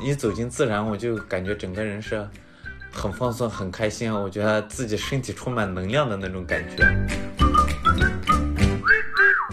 [0.00, 2.26] 一走进自然，我就感觉整个人是
[2.90, 6.86] 很放松、很开心，我觉得自己身体充满能量的那种感觉。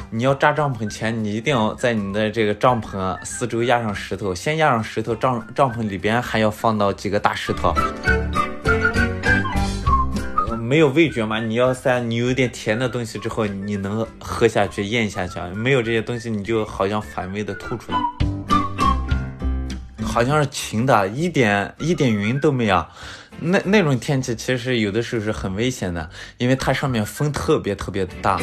[0.10, 7.73] 你要扎帐篷前，你一定要在你的这个帐篷四周压上石头，先压上石头，帐帐篷里边还要放到几个大石头。
[10.58, 11.40] 没有味觉嘛？
[11.40, 15.40] 你要在你有点甜的东西之后，你能喝下去、咽下去。
[15.54, 18.00] 没有这些东西，你就好像反胃的吐出来，
[20.17, 22.84] 好像是晴的，一点一点云都没有。
[23.39, 26.09] 那那种天气其实有的时候是很危险的，
[26.40, 28.40] 因为它上面风特别特别大。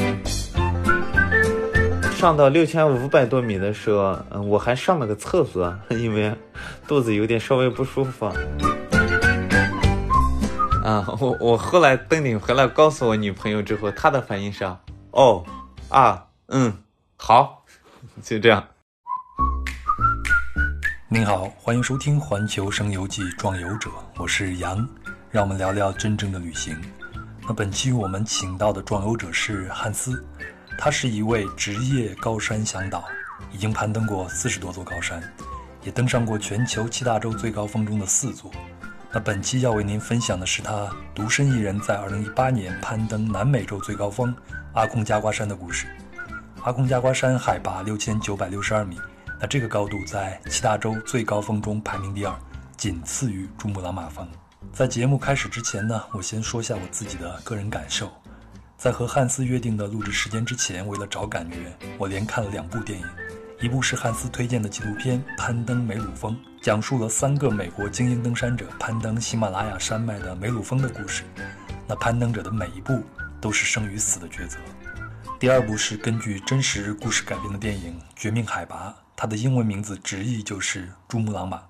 [2.15, 6.33] 上到六千五百多米的时候，嗯，我还上了个厕所， 因为
[6.87, 8.27] 肚子有点稍微不舒服。
[10.85, 14.65] 啊，我我后来登顶回来告诉我女朋友之后，她的反应是，
[15.11, 15.45] 哦，
[15.89, 16.73] 啊，嗯，
[17.17, 17.65] 好，
[18.23, 18.65] 就这样。
[21.15, 24.85] 您好，欢迎收听《环球声游记·壮游者》，我是杨，
[25.31, 26.77] 让我们聊聊真正的旅行。
[27.47, 30.25] 那本期我们请到的壮游者是汉斯，
[30.77, 33.05] 他是一位职业高山向导，
[33.53, 35.23] 已经攀登过四十多座高山，
[35.85, 38.51] 也登上过全球七大洲最高峰中的四座。
[39.13, 44.35] 那本期要为您分享的是他独身一人在2018年攀登南美洲最高峰
[44.73, 45.87] 阿空加瓜山的故事。
[46.65, 48.99] 阿空加瓜山海拔6962米，
[49.47, 52.35] 这个高度在七大洲最高峰中排名第二，
[52.77, 54.27] 仅次于珠穆朗玛峰。
[54.73, 58.11] 在节目开始之前呢，我先说下我自己的个人感受。
[58.77, 63.07] 在和汉斯约定的录制时间之前，为了找感觉，我连看了两部电影。
[63.61, 71.23] 一部是汉斯推荐的纪录片《攀登梅鲁峰》，讲述了三个美国精英登山者攀登喜马拉雅山脉的梅鲁峰的故事。
[71.87, 73.03] 那攀登者的每一步
[73.41, 74.59] 都是生与死的抉择。
[75.39, 81.63] 第二部是根据真实故事改编的电影《绝命海拔》，它的英文名字直译就是“珠穆朗玛”，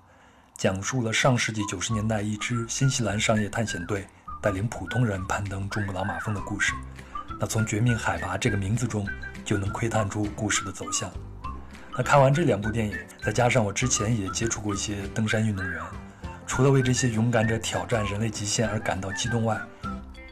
[0.57, 4.07] 讲述了上世纪九十年代一支新西兰商业探险队
[4.41, 6.73] 带领普通人攀登珠穆朗玛峰的故事。
[7.39, 9.07] 那从“绝命海拔”这个名字中
[9.43, 11.11] 就能窥探出故事的走向。
[11.97, 15.81] 那看完这两部电影，再加上我之前也接触过一些登山运动员，
[16.47, 19.59] 除了为这些勇敢者挑战人类极限而感到激动外，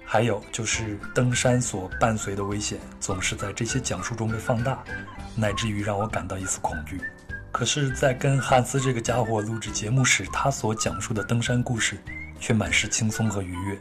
[0.04, 4.84] 还有就是登山所伴随的危险总是在这些讲述中被放大，
[5.36, 7.02] 乃至于让我感到一丝恐惧。
[7.52, 11.98] 可是，在跟汉斯这个家伙录制节目时，他所讲述的登山故事
[12.40, 13.80] 却满是轻松和愉悦，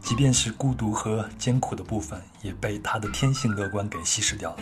[0.00, 4.58] 即便是孤独和艰苦的部分，也被他的天性乐观给稀释掉了。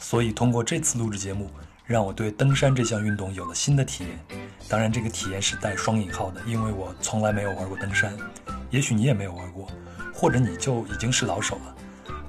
[0.00, 1.50] 所以，通过这次录制节目。
[1.84, 8.16] 让我对登山这项运动有了新的体验，当然这个体验是带双引号的，因为我从来没有玩过登山，
[8.70, 9.68] 也许你也没有玩过，
[10.14, 11.74] 或者你就已经是老手了，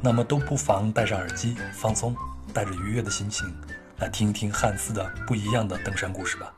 [0.02, 2.16] 那么都不妨戴上耳机放松，
[2.53, 3.52] 带着愉悦的心情
[3.97, 6.53] 来听一听汉斯的不一样的登山故事吧。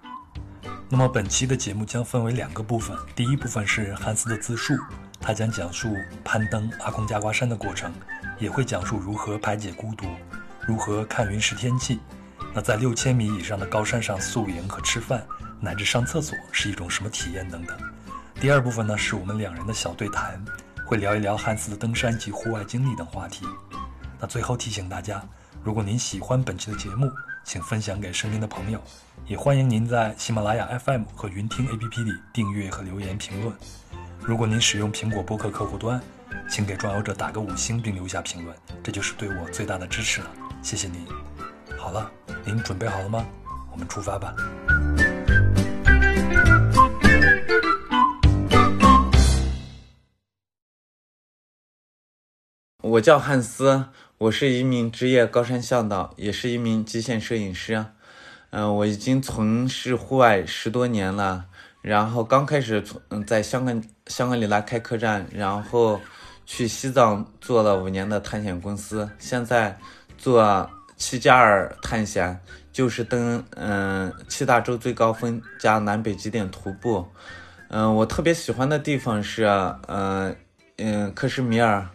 [0.90, 4.76] 那么本期的节目将分为两个部分，第一部分是汉斯的自述，
[5.20, 7.92] 他将讲述攀登阿空加瓜山的过程，
[8.38, 10.06] 也会讲述如何排解孤独，
[10.68, 12.00] 如何看云识天气。
[12.54, 15.26] 那在六千米以上的高山上宿营和吃饭，
[15.60, 17.78] 乃至上厕所是一种什么体验等等。
[18.40, 20.44] 第二部分呢，是我们两人的小对谈，
[20.86, 23.46] 会聊一聊汉斯的登山及户外经历等话题。
[24.20, 25.22] 那最后提醒大家，
[25.66, 27.12] 如果您喜欢本期的节目，
[27.44, 28.80] 请分享给身边的朋友，
[29.26, 33.52] 也欢迎您在喜马拉雅 FM 和云听 APP 里订阅和留言评论。
[34.20, 36.00] 如果您使用苹果播客客户端，
[36.48, 40.30] 请给壮游者打个五星并留下评论，这就是对我最大的支持了。
[40.62, 41.04] 谢谢您。
[41.80, 42.12] 好了，
[42.46, 43.26] 您准备好了吗？
[43.72, 44.36] 我们出发吧。
[52.96, 53.86] 我叫汉斯，
[54.18, 57.86] 我是一名职业高山向导，也是一名极限摄影师。
[58.52, 61.46] 嗯，我已经从事户外十多年了。
[61.82, 66.00] 然后刚开始从嗯在香格香格里拉开客栈，然后
[66.46, 69.78] 去西藏做了五年的探险公司，现在
[70.18, 70.70] 做。
[70.98, 72.40] 七加二探险
[72.72, 77.06] 就是登嗯七大洲最高峰加南北极点徒步，
[77.68, 79.44] 嗯，我特别喜欢的地方是
[79.90, 80.34] 嗯
[80.78, 81.86] 嗯克什米尔，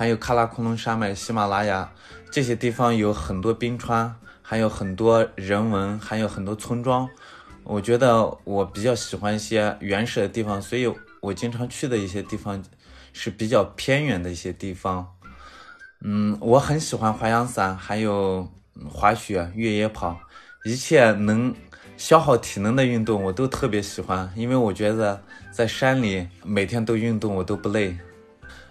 [0.00, 1.92] 还有喀拉昆仑山脉、喜马拉雅
[2.30, 7.06] 这些地方有很多冰川，还有很多人文，还有很多村庄。
[7.64, 12.64] 我觉得我比较喜欢一些原始的地方，所以我经常去的一些地方
[13.12, 15.06] 是比较偏远的一些地方。
[16.00, 18.50] 嗯，我很喜欢滑翔伞，还有
[18.88, 20.18] 滑雪、越野跑，
[20.64, 21.54] 一切能
[21.98, 27.98] 消耗体能的运动我都特别喜欢，因为我觉得在山里每天都运动我都不累。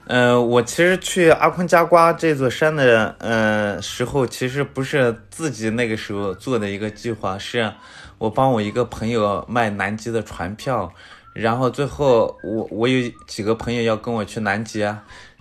[0.10, 7.72] 呃，我其实去阿坤加瓜这座山的呃时候，其实不是自己那个时候做的一个计划，是
[8.18, 10.92] 我帮我一个朋友卖南极的船票，
[11.34, 14.84] 然后最后我我有几个朋友要跟我去南极，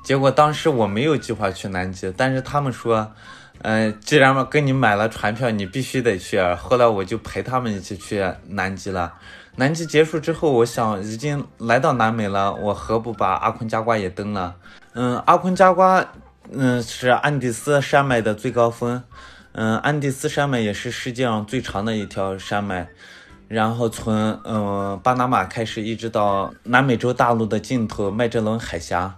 [0.05, 3.11] 结果当时我没有计划去南极，但是他们说，
[3.62, 9.14] 嗯，既然嘛跟你买了船票，你必须得去，后来我就陪他们一起去南极了。
[9.58, 14.55] 南极结束之后，我想已经来到南美了，我何不把阿昆加瓜也登了？
[14.93, 16.12] 嗯，阿昆加瓜，
[16.52, 19.02] 嗯，是安第斯山脉的最高峰。
[19.50, 22.88] 嗯，安第斯山脉也是世界上最长的一条山脉。
[23.49, 29.16] 然后从嗯巴拿马开始，一直到南美洲大陆的尽头麦哲伦海峡。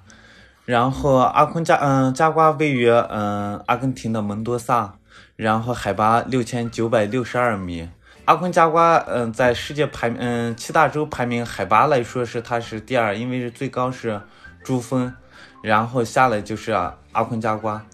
[0.64, 4.94] 然后阿昆加嗯加瓜位于嗯阿根廷的蒙多萨，
[5.36, 7.90] 然后海拔六千九百六十二米。
[8.30, 14.20] 阿昆加瓜，嗯，在世界排，嗯，七大洲排名海拔来说是它是第二，因为是最高是
[14.62, 15.12] 珠峰，
[15.64, 17.84] 然后下来就是阿昆加瓜，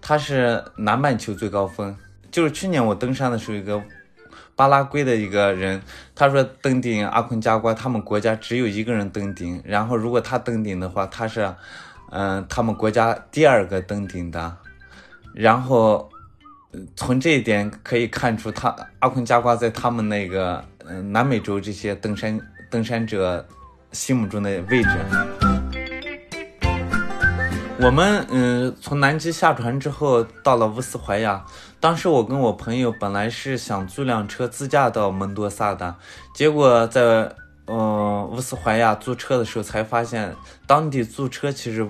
[0.00, 1.94] 它是南半球最高峰。
[2.30, 3.82] 就是去年我登山的时候，一个
[4.56, 5.82] 巴拉圭的一个人，
[6.14, 11.54] 他说登顶阿昆加瓜，他们国家只有一个人登顶，然后如果他登顶的话，他是，
[12.10, 14.56] 嗯，他们国家第二个登顶的，
[15.34, 16.10] 然后。
[16.96, 22.38] 从这一点可以看出，他阿坤加瓜在他们那个嗯南美洲这些登山
[22.70, 23.46] 登山者
[23.92, 24.90] 心目中的位置。
[27.80, 31.44] 我们嗯从南极下船之后到了乌斯怀亚，
[31.80, 35.94] 当时我跟我朋友本来是想租辆车自驾到蒙多萨的，
[36.34, 37.34] 结果在
[37.66, 40.34] 嗯乌斯怀亚租车的时候才发现，
[40.66, 41.88] 当地租车其实。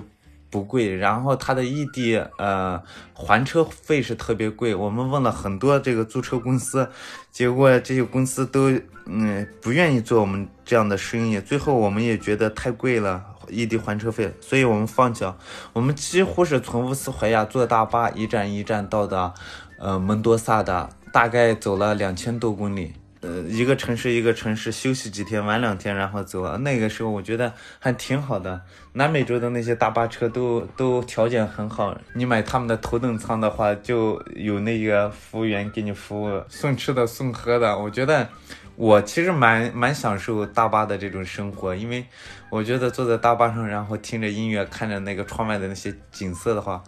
[0.55, 2.81] 不贵，然后它的异地呃
[3.13, 4.73] 还车费是特别贵。
[4.73, 6.87] 我们问了很多这个租车公司，
[7.29, 8.71] 结果这些公司都
[9.05, 11.41] 嗯不愿意做我们这样的生意。
[11.41, 15.35] 最后我们也觉得太贵了，异地还车费，所以我们放弃了。
[15.73, 19.33] 我们几乎是从乌斯怀亚坐大巴一站一站到的
[19.77, 22.93] 呃蒙多萨的，大概走了两千多公里。
[23.25, 26.55] 呃，一个城市一个城市休息几天，玩两天，然后走。
[26.57, 28.61] 那个时候我觉得还挺好的。
[28.93, 37.75] 南美洲的那些大巴车都都条件很好，你买他们的头等舱的话，就有那个服务员给你服务，送吃的送喝的。
[37.75, 38.29] 我觉得
[38.75, 42.05] 我其实蛮蛮享受大巴的这种生活，因为
[42.51, 46.83] 我觉得坐在大巴上，然后听着音乐，看着那个窗外的那些景色的话，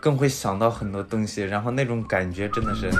[0.00, 2.90] 更会想到很多东西，然后那种感觉真的是。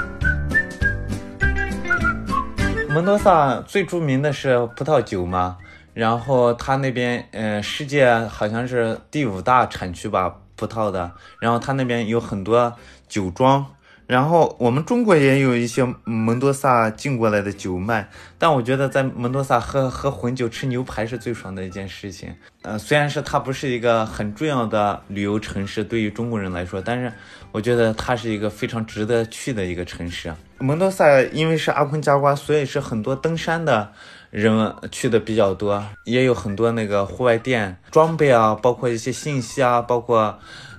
[2.95, 5.59] 蒙多萨最著名的是葡萄酒嘛，
[5.95, 11.11] 然后它那边，呃，世界好像是第五大产区吧，葡萄的，
[11.41, 12.73] 然后它那边有很多
[13.09, 13.67] 酒庄。
[14.07, 18.09] 然后我们中国也有一些蒙多萨进过来的酒卖，
[18.39, 22.33] 但我觉得在蒙多萨喝喝混酒、吃牛排是最爽的一件事情。
[22.63, 27.13] 呃，虽然是它不是一个很重要的旅游城市，对于中国人来说，但是
[27.55, 30.35] 我觉得它是一个非常值得去的一个城市。
[30.59, 33.93] 蒙多萨因为是阿昆加瓜，所以是很多登山的
[34.31, 40.37] 人去的比较多，也有很多那个户外店装备啊，包括一些信息啊，包括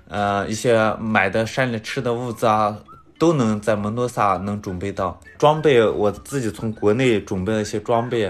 [0.10, 2.78] 呃一些买的山里吃的物资啊。
[3.18, 8.30] 都能在蒙多萨能准备到装备，我自己从国内准备了一些装备，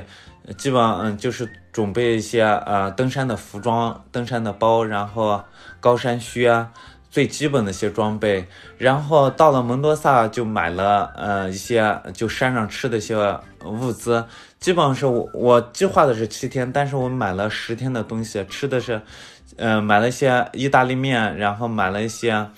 [0.59, 5.43] 基本上嗯就是准备一些呃登山的服装、登山的包，然后
[5.79, 6.67] 高山靴，
[7.15, 8.45] 最基本的一些装备。
[8.77, 13.15] 然后到了蒙多萨就买了呃一些就山上吃的一些
[13.63, 14.25] 物资，
[14.59, 19.01] 基本上是我我计划的是七天，但是我买了十天的东西，吃的是，
[19.55, 22.49] 嗯买了一些意大利面，然后买了一些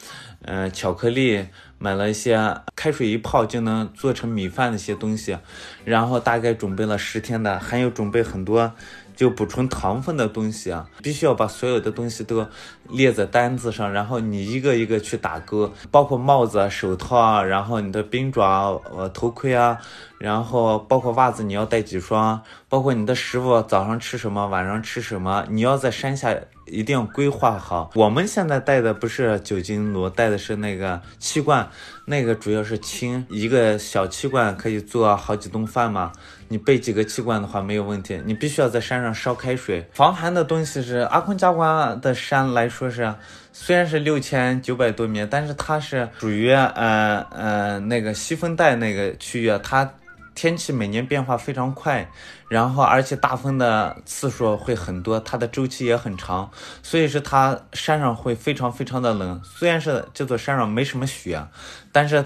[0.42, 1.46] 嗯巧克力。
[1.80, 5.38] 买了一些开水一泡就能做成米饭的一些东西，
[5.86, 8.74] 然后大概准备了十天的，还有准备很多
[9.18, 12.48] 就补充糖分的东西啊，必须要把所有的东西都
[12.88, 19.78] 列在单子上，然后你一个一个去打勾，包括帽子啊、手套啊，然后你的冰爪、呃头盔啊，
[20.20, 26.34] 然后包括袜子你要带几双，包括你的食物早上吃什么，晚上吃什么，你要在山下。
[26.68, 27.92] 一定要规划好。
[27.96, 31.68] 我们现在带的不是酒精炉，带的是那个气罐，
[32.06, 36.12] 那个主要是氢，一个小气罐可以做好几顿饭嘛。
[36.50, 38.22] 你备几个气罐的话没有问题。
[38.26, 39.86] 你必须要在山上烧开水。
[39.94, 43.14] 防寒的东西是阿坤加瓜的山来说是，
[43.52, 49.90] 虽然是六千九百多米，但是它是属于呃呃那个西风带那个区域，它。
[50.38, 52.08] 天气每年变化非常快，
[52.48, 56.52] 然后而且大风的次数会很多，它的周期也很长，
[56.84, 59.42] 所以说它山上会非常非常的冷。
[59.44, 61.44] 虽然是这座山上没什么雪，
[61.92, 62.24] 但是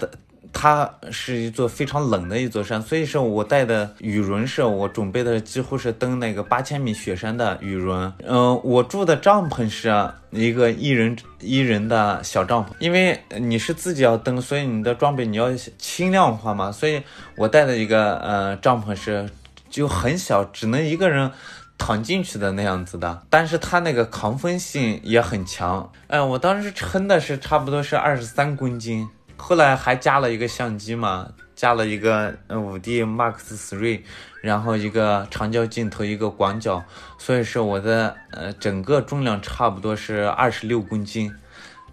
[0.52, 8.12] 它是一座非常冷的一座山，所以说我带的羽绒是我准备的几乎是登那个八千米雪山的羽绒。
[8.24, 17.02] 嗯，我住的帐篷是一个一人一人的小帐篷，因为你是自己要登，所以你的装备你要轻量化嘛，所以
[17.36, 19.28] 我带的一个呃帐篷是
[19.70, 21.30] 就很小，只能一个人。
[21.78, 25.90] 躺进去的那样子的，但是它那个抗风性也很强。
[26.06, 29.08] 嗯，我当时称的是差不多是二十三公斤，
[29.44, 34.02] 后来还加了一个相机嘛，加了一个五 D Max Three，
[34.40, 36.80] 然后一个长焦镜头，一个广角，
[37.18, 41.34] 所以说我的呃整个重量差不多是二十六公斤。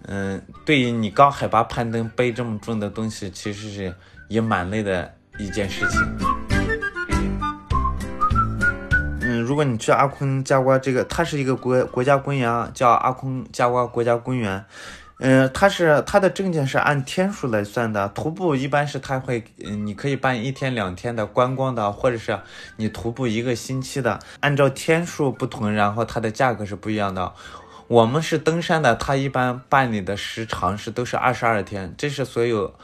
[0.06, 3.92] 嗯，对于你高海拔攀登背这么重的东西，其实是
[4.28, 6.00] 也蛮累的一件事情。
[9.44, 14.64] 如果你去阿坤加瓜这个，它是一个国国家公园，叫阿坤加瓜国家公园。
[15.20, 22.38] 嗯，它是它的证件是按天数来算的，徒步一般是它会，嗯，你可以办一天两天的观光的，或者是
[22.76, 27.32] 你徒步一个星期的，按照天数不同，然后它的价格是不一样的。
[27.86, 32.74] 我们是登山的，它一般办理的时长是都是二十二天，这是所有。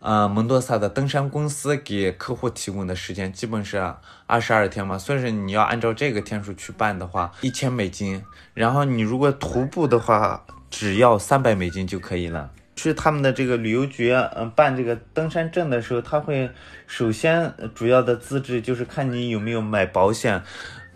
[0.00, 3.94] 呃，蒙多萨的登山公司给客户提供的时间基本是
[4.26, 8.22] 二十二天嘛，所以说你要按照这个天数去办的话，一千美金。
[8.54, 10.44] 然后你如果徒步的话，
[10.78, 12.50] 只要三百美金就可以了。
[12.74, 16.50] 去他们的这个旅游局，嗯，办这个登山证的时候，他会
[16.86, 20.42] 首先主要的资质就是看你有没有买保险。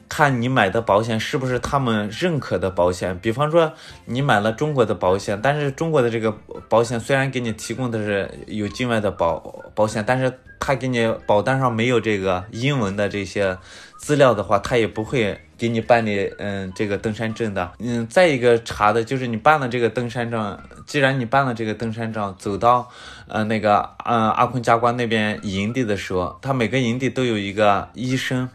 [0.07, 3.73] 看你买的保险是不是他们认可的保险，比方说
[4.05, 6.37] 你买了中国的保险，但是中国的这个
[6.69, 9.39] 保险虽然给你提供的是有境外的保
[9.73, 13.57] 保险，但是他给你保单上没有这个英文的这些
[14.01, 17.73] 资料的话，他也不会给你办理嗯这个登山证的。
[17.79, 22.89] 嗯，再一个查的就是你办了这个登山证，既然你办了这个登山证，走到
[23.29, 28.49] 呃那个嗯阿坤加瓜那边营地的时候，他每个营地都有一个医生。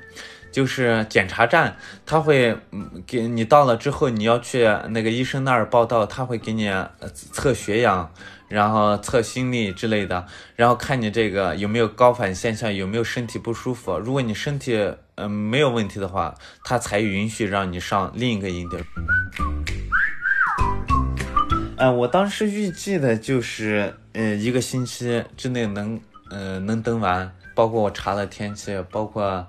[0.51, 2.57] 就是检查站，他会
[3.05, 6.71] 给你到了之后，你要去那个医生那儿报到，他会给你
[7.11, 8.09] 测血氧，
[8.47, 13.99] 然后测心率之类的，然后看你这个有没有高反现象，有没有身体不舒服。
[13.99, 14.79] 如果你身体
[15.15, 18.77] 嗯没有问题的话，他才允许让你上另一个营地。
[21.77, 29.47] 嗯，我当时预计的就是呃一个星期之内能呃能登完，包括我查了天气，包括。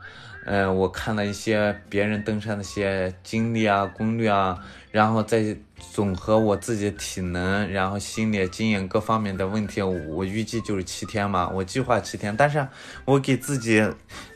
[0.49, 4.57] 嗯，我看了一些别人登山的一些经历啊、攻略啊，
[4.93, 11.49] 然后再总和我自己体能、然后心理经验各方面的问题，我预计就是七天嘛。
[11.49, 12.67] 我计划七天，但是
[13.05, 13.87] 我给自己，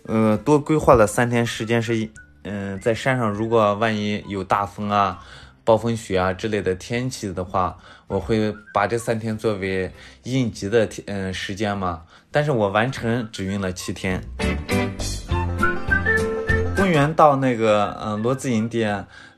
[0.06, 2.08] 呃，多规划了三天时间，是，
[2.44, 5.18] 嗯，在山上如果万一有大风啊、
[5.64, 9.90] 暴风雪啊之类的天气的话，我会把这三天作为
[10.24, 12.02] 应急的天，嗯，时间嘛。
[12.30, 14.22] 但是我完成只用了七天。
[16.76, 18.84] 公园到那个嗯罗子营地，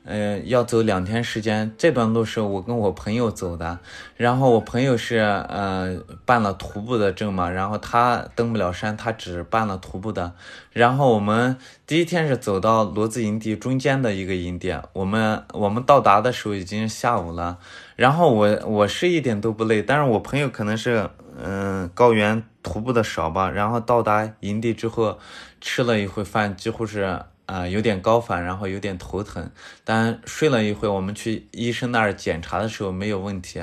[0.03, 1.73] 呃要走两天时间。
[1.77, 3.79] 这段路是我跟我朋友走的，
[4.17, 10.33] 然后我朋友是呃办了徒步的证嘛，然后他登不了山，他只办了徒步的。
[10.71, 17.57] 然后我们第一天是走到罗子营地中间的一个营地，我们我们到达的时候已经下午了。
[17.95, 21.09] 然后我我是一点都不累，但是我朋友可能是
[21.41, 23.49] 嗯高原徒步的少吧。
[23.49, 25.19] 然后到达营地之后，
[25.61, 27.21] 吃了一会饭，几乎是。
[27.45, 29.49] 啊，有点高反，然后有点头疼，
[29.83, 33.61] 但睡了一会，我们去医生那儿检查的时候没有问题，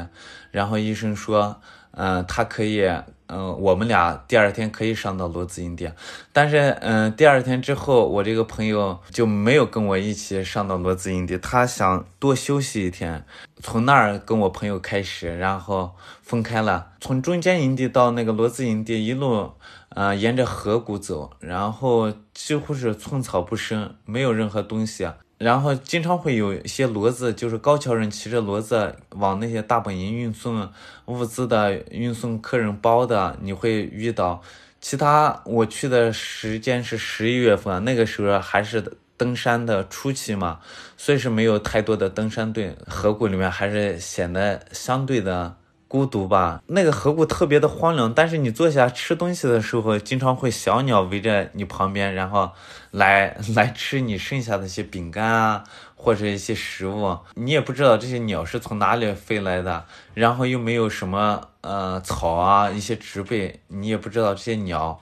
[0.51, 1.61] 然后医生说，
[1.93, 2.89] 嗯，他可以。
[3.33, 5.89] 嗯，我们俩第二天可以上到罗子营地，
[6.33, 13.25] 但是嗯，第二天之后，我这个朋友就没有跟我一起上到罗子营地，他想多休息一天，
[13.63, 19.53] 从那儿跟我朋友开始，然后分开了，从中间营地到那个罗子营地，一路
[19.91, 25.09] 呃沿着河谷走，然后几乎是寸草不生，没有任何东西。
[25.39, 30.71] 然后经常会有一些骡子，就是高桥人骑着骡子往那些大本营运送
[31.07, 34.43] 物资的、运送客人包的，你会遇到。
[34.83, 40.61] 其他我去的时间是十一月份，那个时候还是登山的初期嘛，
[40.97, 42.77] 所以是没有太多的登山队。
[42.87, 45.57] 河谷里面还是显得相对的。
[45.91, 52.53] 孤独吧，那个河谷特别的荒凉，但是你坐下吃东西的时候，经常会小鸟围着你旁边，然后
[52.93, 55.65] 来来吃你剩下的一些饼干啊，
[55.97, 65.01] 或者一些食物，你也不知道这些鸟是从哪里飞来的，然后又没有什么呃草啊，一些植被，你也不知道这些鸟，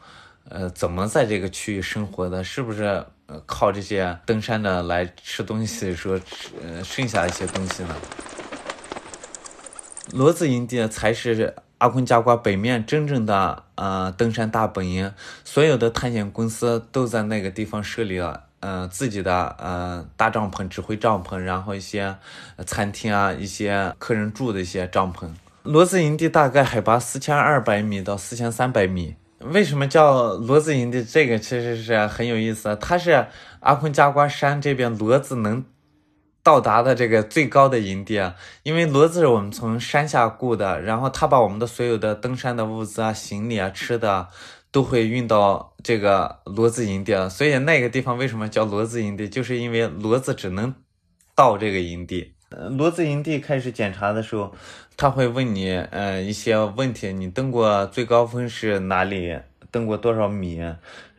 [0.49, 3.05] 呃怎么在这个区域生活的，是不是
[3.45, 6.19] 靠这些登山的来吃东西说
[6.63, 7.95] 呃剩下一些东西呢？
[10.13, 15.13] 骡子营地才是阿坤加瓜北面真正的呃登山大本营，
[15.45, 22.17] 所有的探险公司都在那个地方设立了呃自己的呃大帐篷、指挥帐篷，然后一些
[22.67, 25.29] 餐厅啊、一些客人住的一些帐篷。
[25.65, 29.15] 骡子营地大概海拔四千二百米到四千三百米。
[29.41, 31.05] 为什么叫骡子营地？
[31.05, 33.27] 这个其实是很有意思，它是
[33.61, 35.65] 阿坤加瓜山这边骡子能。
[36.49, 44.27] 到达的这个最高的营地，因为骡子是我们从山下雇的，然后他把我们的所有的登山的物资啊、行李啊、吃的
[44.71, 50.75] 都会运到这个骡子营地，所以那个地方为什么叫骡子营地，就是因为骡子只能
[51.35, 52.33] 到这个营地。
[52.51, 54.51] 骡子营地开始检查的时候，
[54.97, 59.39] 他会问你，呃，一些问题，你登过最高峰是哪里？
[59.71, 60.65] 登过多少米？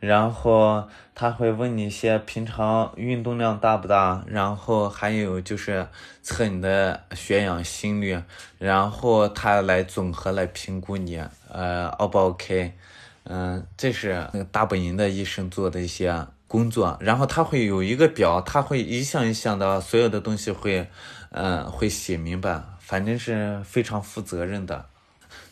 [0.00, 0.88] 然后
[1.20, 5.86] 他会问你一些平常运动量大不大，然后还有就是
[6.22, 8.18] 测你的血氧、心率，
[8.56, 11.22] 然后他来综合来评估你，
[11.52, 12.72] 呃，O 不 OK？
[13.24, 16.96] 嗯，这是那个大本营的医生做的一些工作。
[17.02, 20.88] 然后他会有一个表，他会一项一项的所有的东西会，
[21.32, 24.86] 嗯，会写明白，反正是非常负责任的。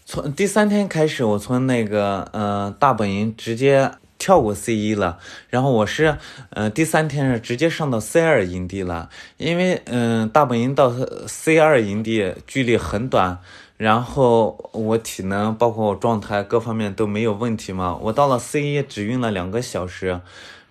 [0.06, 6.18] 从第三天开始，我从那个呃大本营直接跳过 C 一了，然后我是
[6.50, 10.92] 呃第三天是直接上到 C 二营地了，因为嗯大本营到
[11.26, 13.38] C 二营地距离很短，
[13.76, 20.20] 然后我体能包括我状态各方面都没有问题嘛，我到了 C 一只用了两个小时，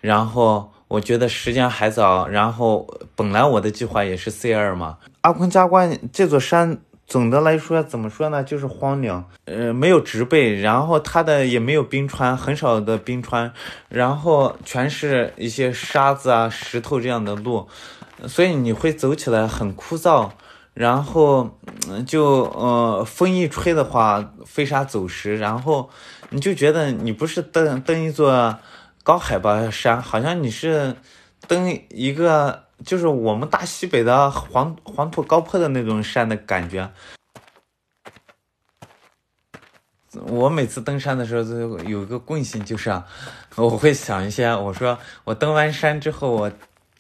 [0.02, 2.86] 然后我觉得时间还早，然后
[3.16, 6.80] 本来我的计划也是 C 二嘛，阿坤加关这座山。
[7.08, 8.44] 总的来说，怎么说呢？
[8.44, 13.54] 就是荒凉，呃，没有植被，然后它的也没有冰川，很少的冰川，
[13.88, 17.70] 然后全是一些沙子啊、石头这样的路，
[18.28, 20.32] 所以你会走起来很枯燥，
[20.74, 21.58] 然后
[22.06, 25.90] 就呃，风一吹的话，飞沙走石，然后
[26.32, 28.58] 你就觉得你不是登登一座
[29.04, 30.98] 高海拔山，好像你是
[31.48, 32.67] 登一个。
[32.86, 36.90] 就是我们大西北的黄黄土高坡的那种山的感觉。
[40.26, 42.90] 我每次登山的时候都有一个共性，就是
[43.56, 46.52] 我会想一些，我说我登完山之后我。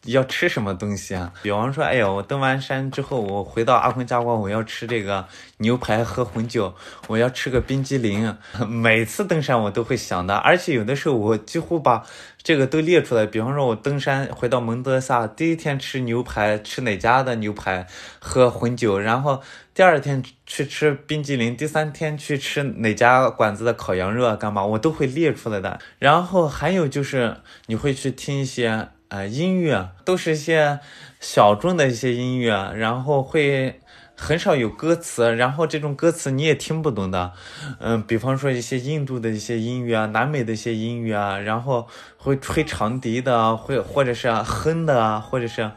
[0.07, 1.31] 要吃什么东西啊？
[1.41, 6.73] 比方说，哎呀，我登完山之后，我回到阿昆加瓜，我要吃这个牛排喝红酒，
[7.07, 8.35] 我要吃个冰激凌。
[8.67, 12.05] 每次登山我都会想的，而且有的时候我几乎把
[12.41, 13.25] 这个都列出来。
[13.25, 17.85] 比方说，我登山回到蒙德萨，第一天吃牛排，吃哪家的牛排，
[18.19, 19.41] 喝红酒，然后
[19.73, 25.79] 第二天去吃冰激凌，第三天去吃哪家馆子的烤羊肉啊，干嘛，我都会列出来的。
[25.99, 28.89] 然后还有就是你会去听一些。
[29.09, 30.79] 呃，音乐都是一些
[31.19, 33.79] 小众的一些音乐，然后会
[34.17, 37.31] 很少有歌词，然后这种歌词你也听不懂的。
[37.79, 45.71] 嗯，比方说一些印度的一些音乐啊，南美的一些音乐啊，然后会吹长笛的，会或者是哼的啊，或者是，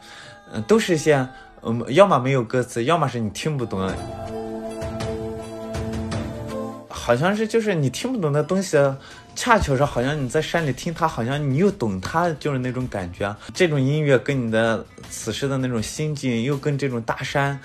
[0.51, 1.25] 嗯，都是一些，
[1.61, 3.89] 嗯，要么没有歌词，要么是你听不懂。
[6.89, 8.77] 好像是就是你听不懂的东西。
[9.33, 13.35] 恰巧是好像你在山里听它，好像你又懂它，就是那种感觉。
[13.55, 17.59] 这种音乐跟你的此时的那种心境，又跟这种大山、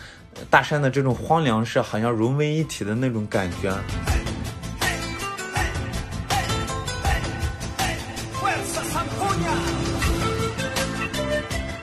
[0.48, 3.74] 大山的这种荒凉是好像融为一体的那种感觉。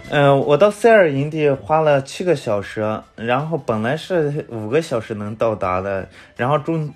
[0.10, 6.92] 嗯，我到塞尔营地花了七个小时，然后本来是五个小时能到达的，然后中。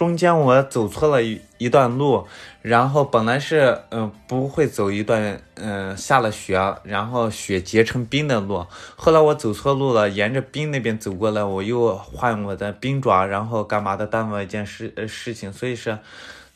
[0.00, 2.26] 中间我走错了一一段路，
[2.62, 15.98] 然后本来是嗯不会走一段嗯下了雪，然后雪结成冰的路，后来我走错路了，沿着冰那边走过来，我又换我的冰爪，然后干嘛的耽误一件事呃事情，所以是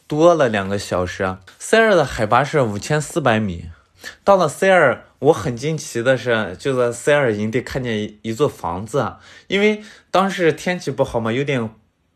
[0.07, 1.37] 多了两个小时。
[1.59, 3.67] 塞尔的海拔是五千四百米，
[4.25, 9.17] 到了塞尔，我很惊奇的是，就在塞尔营地看见一座房子，
[9.49, 11.69] 因为当时天气不好嘛，有点。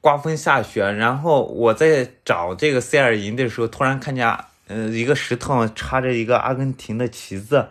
[0.09, 4.27] 刮风下雪，然后我在找这个塞尔营的时候，突然看见，
[4.67, 7.67] 呃，一个石头插着一个阿根廷的旗子，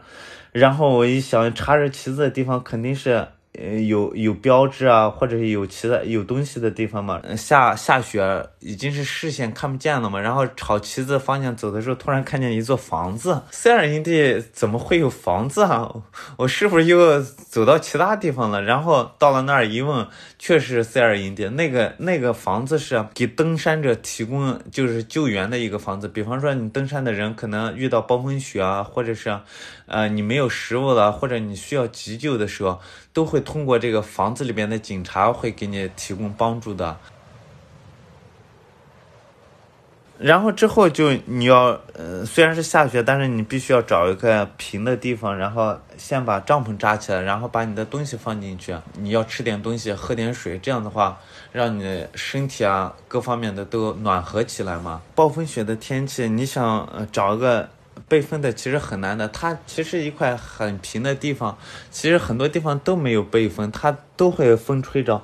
[0.52, 3.30] 然后我一想，插着旗子的地方肯定是。
[3.59, 7.19] 呃，有有标志啊，或者是有其他有东西的地方嘛？
[7.35, 10.19] 下下雪已经是视线看不见了嘛。
[10.19, 13.41] 然后朝旗子方向走的时候，突然看见一座房子。
[13.49, 15.91] 塞尔营地怎么会有房子啊？
[16.37, 18.61] 我是不是又走到其他地方了？
[18.61, 26.07] 然后到了那儿一问，确实塞尔营地那个那个房子是给登山者提供就是救援的一个房子。
[26.07, 29.39] 比方说你登山的人可能遇到暴风雪啊，或者是，
[29.87, 32.79] 呃，你没有食物了，或者你需要急救的时候。
[33.17, 36.95] 都会通过这个房子里边的警察会给你提供帮助的。
[40.19, 48.75] 然后之后就你要，呃，虽然是下雪，但是你必须要找一个平的地方，然后先把帐篷扎起来，然后把你的东西放进去。
[48.93, 51.19] 你要吃点东西，喝点水，这样的话，
[51.51, 55.01] 让你身体啊各方面的都暖和起来嘛。
[55.15, 57.67] 暴风雪的天气，你想呃找一个
[58.07, 59.27] 被风的其实很难的。
[59.27, 61.57] 它其实一块很平的地方，
[61.91, 65.21] 其实很多地方都没有被风，它都会风吹着。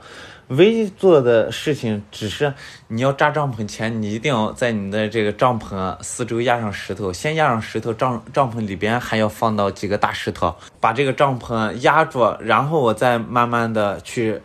[0.50, 2.54] 唯一做的事情只是，
[2.90, 14.42] 你要扎帐篷前，你一定要在你的这个帐篷四周压上石头，先压上石头，帐帐篷里边还要放到几个大石头，把这个帐篷压住，然后我再慢慢的去，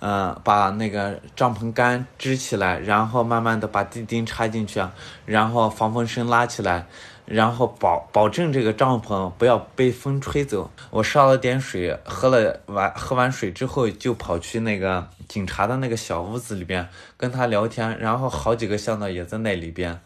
[0.00, 4.82] 呃，把那个帐篷杆支起来，然后慢慢的把地钉插进去，
[5.26, 6.86] 然后防风绳拉起来。
[7.26, 10.70] 然后保保证这个帐篷不要被风吹走。
[10.90, 17.98] 我烧了点水，喝了完喝完水之后，就跑去那个警察的那个小屋子里边跟他聊天。
[17.98, 19.98] 然后好几个向导也在那里边，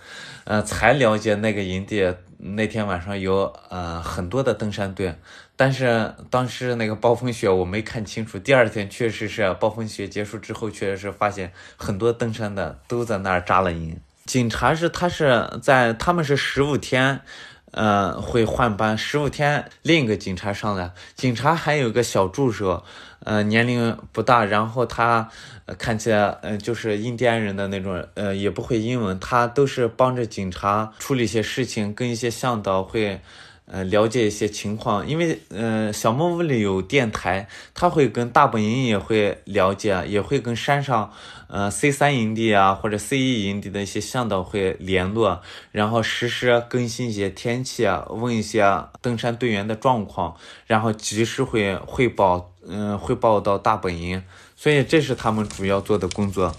[0.45, 5.15] 呃，才了解那个营地那天晚上有呃很多的登山队。
[5.57, 8.39] 但是当时那个暴风雪我没看清楚。
[8.39, 13.99] 第二天确实是暴风雪结束之后，确实是发现很多登山的都在那儿扎了营。
[14.29, 17.23] 警察是他是在他们是十五天，
[17.71, 20.93] 呃会换班，十五天另一个警察上来。
[21.15, 22.85] 警察还有个小助手，
[23.25, 25.31] 呃年龄不大，然后他
[25.79, 33.23] 看起来呃就是印第安人的那种，呃也不会英文，他都是帮着警察处理一些事情，跟一些向导会。
[33.71, 41.13] 呃，了解一些情况，因为呃，小木屋里有电台，他会跟大本营也会了解，也会跟山上，
[41.49, 50.35] 呃，C 三营地啊或者 C 一营地的一些向导会联络，然后实时更新一些天气啊，问一些登山队员的状况，
[50.67, 54.23] 然后及时会汇报，嗯，汇报到大本营，
[54.57, 56.57] 所以这是他们主要做的工作。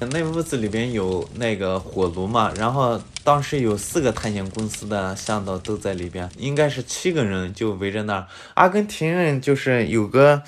[0.00, 8.26] 那屋子里边有那个火炉嘛，然后当时有四个探险公司的向导都在里边，应该是七个人就围着那儿。
[8.54, 10.42] 阿根廷人就是有个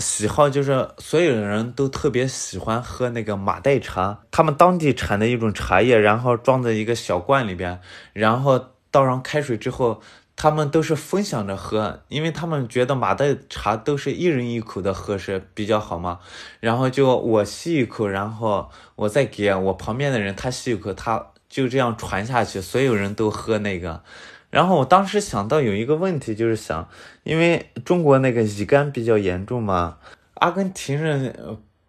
[0.00, 7.80] 喜好，就是所有的人都特别喜欢喝那个马黛茶，他们当地产的一种茶叶，然后装在一个小罐里边，
[8.12, 10.02] 然后倒上开水之后。
[10.36, 16.18] 他们都是分享着喝，因为他们觉得马黛茶都是一人一口的喝是比较好嘛。
[16.58, 24.02] 然后就我吸一口，然后我再给我旁边的人他吸一口，他就这样传下去，所有人都喝那个。
[24.50, 26.88] 然后我当时想到有一个问题，就是想，
[27.22, 29.98] 因为中国那个乙肝比较严重嘛，
[30.34, 31.32] 阿根廷人。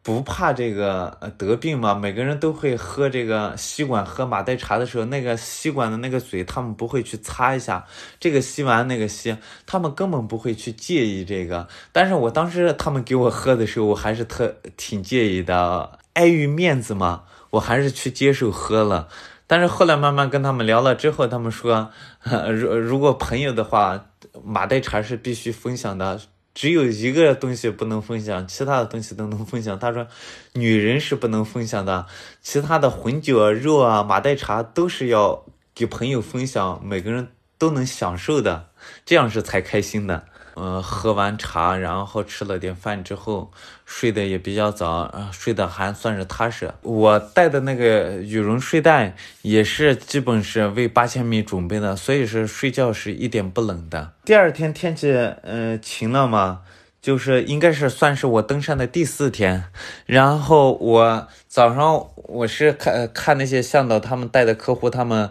[0.05, 1.95] 不怕这个得病嘛？
[1.95, 7.83] 每个人都会喝这个吸管喝马黛茶的时候，那个吸管的那个嘴，他们不会去擦一下，
[8.19, 11.67] 这个吸完那个吸，他们根本不会去介意这个。
[11.91, 19.07] 但是我当时他们给我喝的时候，我还是特挺介意的，碍于面子嘛，我还是去接受喝了。
[19.47, 21.91] 但是后来慢慢跟他们聊了之后，他们说，
[22.51, 24.05] 如如果朋友的话，
[24.43, 26.19] 马代茶是必须分享的。
[26.53, 29.77] 只有一个东西不能分享，其他的东西都能分享。
[29.77, 30.07] 他说，
[30.53, 32.05] 女人是不能分享的，
[32.41, 37.27] 其他的红酒啊、肉啊、马代茶都是要给朋友分享，每个人
[37.57, 38.69] 都能享受的，
[39.05, 40.23] 这样是才开心的。
[40.53, 43.51] 呃，喝完茶，然后吃了点饭之后，
[43.85, 46.73] 睡得也比较早，睡得还算是踏实。
[46.81, 54.11] 我带的那个羽绒睡袋也是基本是为八千米准备的，所以是睡觉是一点不冷的。
[54.25, 55.11] 第二天天气
[55.43, 56.61] 嗯晴了嘛。
[57.05, 59.65] 就是应该是算是我登山的第四天，
[60.07, 65.29] 然后我早上我是看看那些向导他们带的客户他们，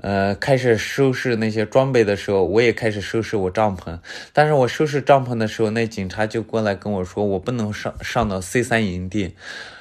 [0.00, 3.98] 呃开始收拾那些装备的时候，我也开始收拾我帐篷。
[4.32, 9.34] 但是我收拾帐篷的时候，那警察就过来跟我说，我不能上上到 C 三营地，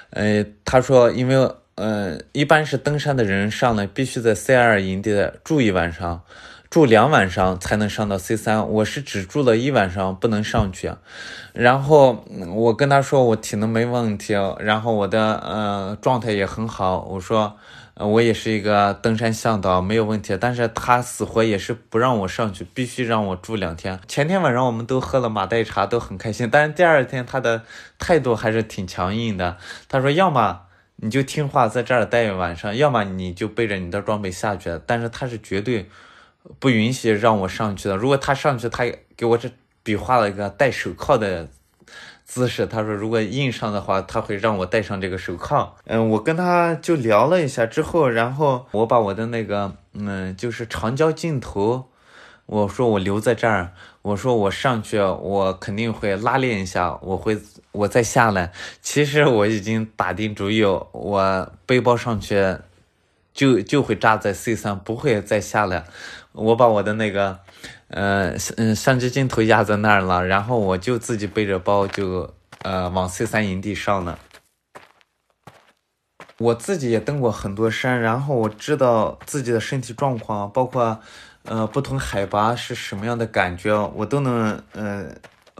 [0.09, 6.23] 呃他说因为呃一般是登山的人上来必须在 C 二营地住一晚上。
[6.75, 10.91] 住两晚上才能上到 C 三，我是只住了一晚上，不能上去。
[11.53, 16.99] 然后我跟他说我体能没问题，然后我的呃状态也很好。
[17.11, 17.55] 我说
[17.95, 20.37] 我也是一个登山向导，没有问题。
[20.37, 23.97] 但是他死活也是不让我上去，必须让我住两天。
[24.05, 26.49] 前天晚上我们都喝了马黛茶，都很开心。
[26.51, 27.61] 但是第二天他的
[27.97, 29.55] 态度还是挺强硬的。
[29.87, 30.63] 他说要么
[30.97, 34.77] 你就听话在这儿待一晚上，要么你就背着你的装备下去。
[34.85, 35.89] 但是他是绝对。
[36.59, 37.95] 不允许让我上去的。
[37.95, 38.85] 如果他上去，他
[39.17, 39.49] 给我这
[39.83, 41.47] 比划了一个戴手铐的
[42.23, 42.65] 姿势。
[42.65, 45.75] 他说，如果硬上的话，他会让我戴上这个手铐。
[45.85, 51.89] 嗯，我跟他就聊了一下之后，然后我把我的那个，嗯，就是长焦镜头，
[52.45, 53.71] 我说我留在这儿。
[54.01, 57.35] 我说我上去，我肯定会拉练一下，我会
[57.71, 58.51] 我再下来。
[58.79, 62.57] 其实我已经打定主意，我背包上去
[63.33, 65.85] 就就会扎在 C 三，不会再下来。
[66.35, 67.39] 我把我的那个，
[67.87, 74.19] 呃，嗯，相机镜头压在那儿了，然后我就自己背着包就呃往 C 三营地上了。
[76.37, 80.99] 我自己也登过很多山，然后我知道自己的身体状况，包括。
[81.47, 85.05] 呃，不同海拔是什么样的感觉，我都能呃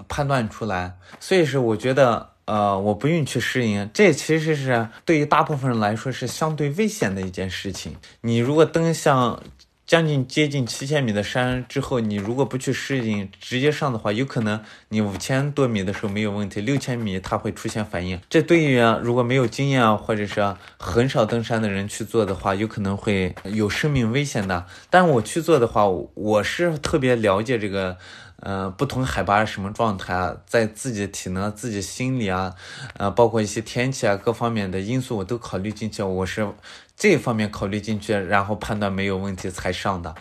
[0.07, 0.97] 判断出来。
[1.19, 7.95] 所以说，我觉得呃，我不用去适应，这其实是对于大部分人来说是相对危险的一件事情。
[8.21, 9.39] 你如果登像。
[9.87, 18.19] 将近接近七千米的山之后，你如果不去适应，直接上的话，有可能你五千多米的时候没有问题，六千米它会出现反应。
[18.29, 24.65] 这对于如果没有经验啊，或者是很少登山的人去做的话，有可能会有生命危险的。
[24.89, 27.97] 但我去做的话，我是特别了解这个。
[28.41, 30.35] 呃，不同海拔什么状态啊？
[30.45, 32.53] 在自己体能、自己心理啊，
[32.97, 36.03] 呃，包括一些天气啊，各方面的因素我都考虑进去。
[36.03, 36.47] 我是
[36.95, 40.13] 这方面考虑进去，然后判断没有问题才上的。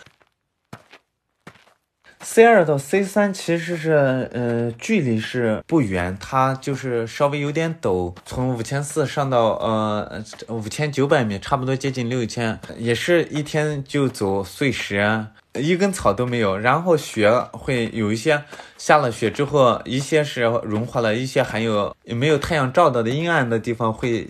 [2.21, 15.27] C 二到 C 三其实是呃距离是不远，它就是稍微有点陡，从五千四上到呃五千九百米，差不多接近六千，也是一天就走碎石。
[15.55, 18.43] 一根草都没有，然后雪会有一些
[18.77, 24.29] 下了雪之后，一些是融化了，一些还有没有太阳照到的阴暗的地方会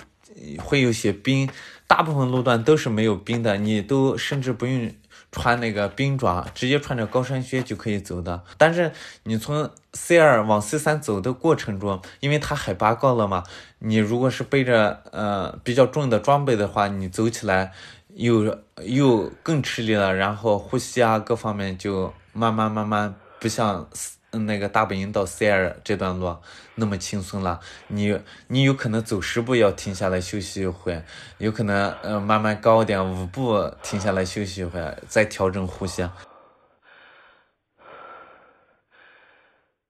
[0.58, 1.48] 会有些冰，
[1.86, 4.92] 大部分路段都是没有冰的，你都甚至不用
[5.32, 8.42] 穿那个冰爪，直接穿着高山靴就可以走的。
[8.58, 13.44] 但是你从 C 二往 C 三走的过程中，因为它海拔高了嘛，
[13.78, 17.72] 你如果是背着呃比较重的装备的话，你走起来。
[18.14, 23.88] 又又更吃力了，然后呼吸啊各方面就慢慢慢慢不像
[24.30, 26.36] 那个大本营到塞尔这段路
[26.76, 27.60] 那么轻松了。
[27.88, 31.02] 你你有可能走十步要停下来休息一会，
[31.38, 36.08] 有可能呃慢慢高点五步停下来休息一会，再调整呼吸。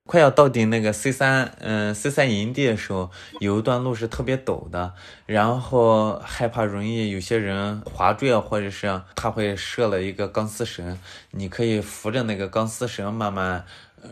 [0.07, 4.93] 快要到顶那个 C 三，嗯，C 三营地的时候，有一段路是特别陡的，
[5.25, 10.99] 然后害怕容易有些人滑坠啊，或者是他会设了一个钢丝绳，
[11.31, 13.65] 你可以扶着那个钢丝绳慢慢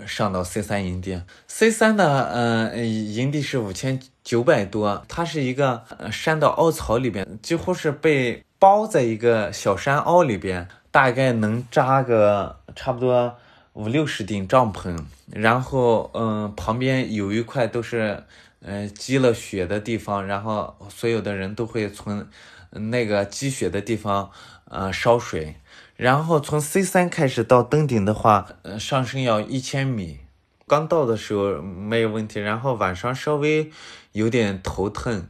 [0.06, 1.22] 上到 C 三营地。
[1.46, 13.36] C 三的，嗯，营地是五千九百多，它是一个山的凹槽里边，几乎是被包在一个小山凹里边，大概能扎个差不多。
[13.74, 14.98] 五六十顶帐篷，
[15.30, 18.24] 然后嗯，旁边有一块都是
[18.60, 22.26] 嗯积了雪的地方，然后所有的人都会从
[22.70, 24.30] 那个积雪的地方
[24.66, 25.56] 呃烧水，
[25.96, 30.20] 然后从 C 三开始到登顶的话，呃上升要一千米，
[30.66, 33.70] 刚到的时候没有问题，然后晚上稍微
[34.12, 35.28] 有点头疼。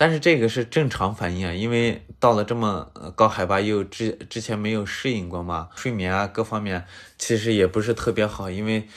[0.00, 6.86] 但是这个是正常反应啊，因为到了这么高海拔，又之之前没有适应过嘛，睡眠啊各方面
[7.18, 8.88] 其实也不是特别好，因为，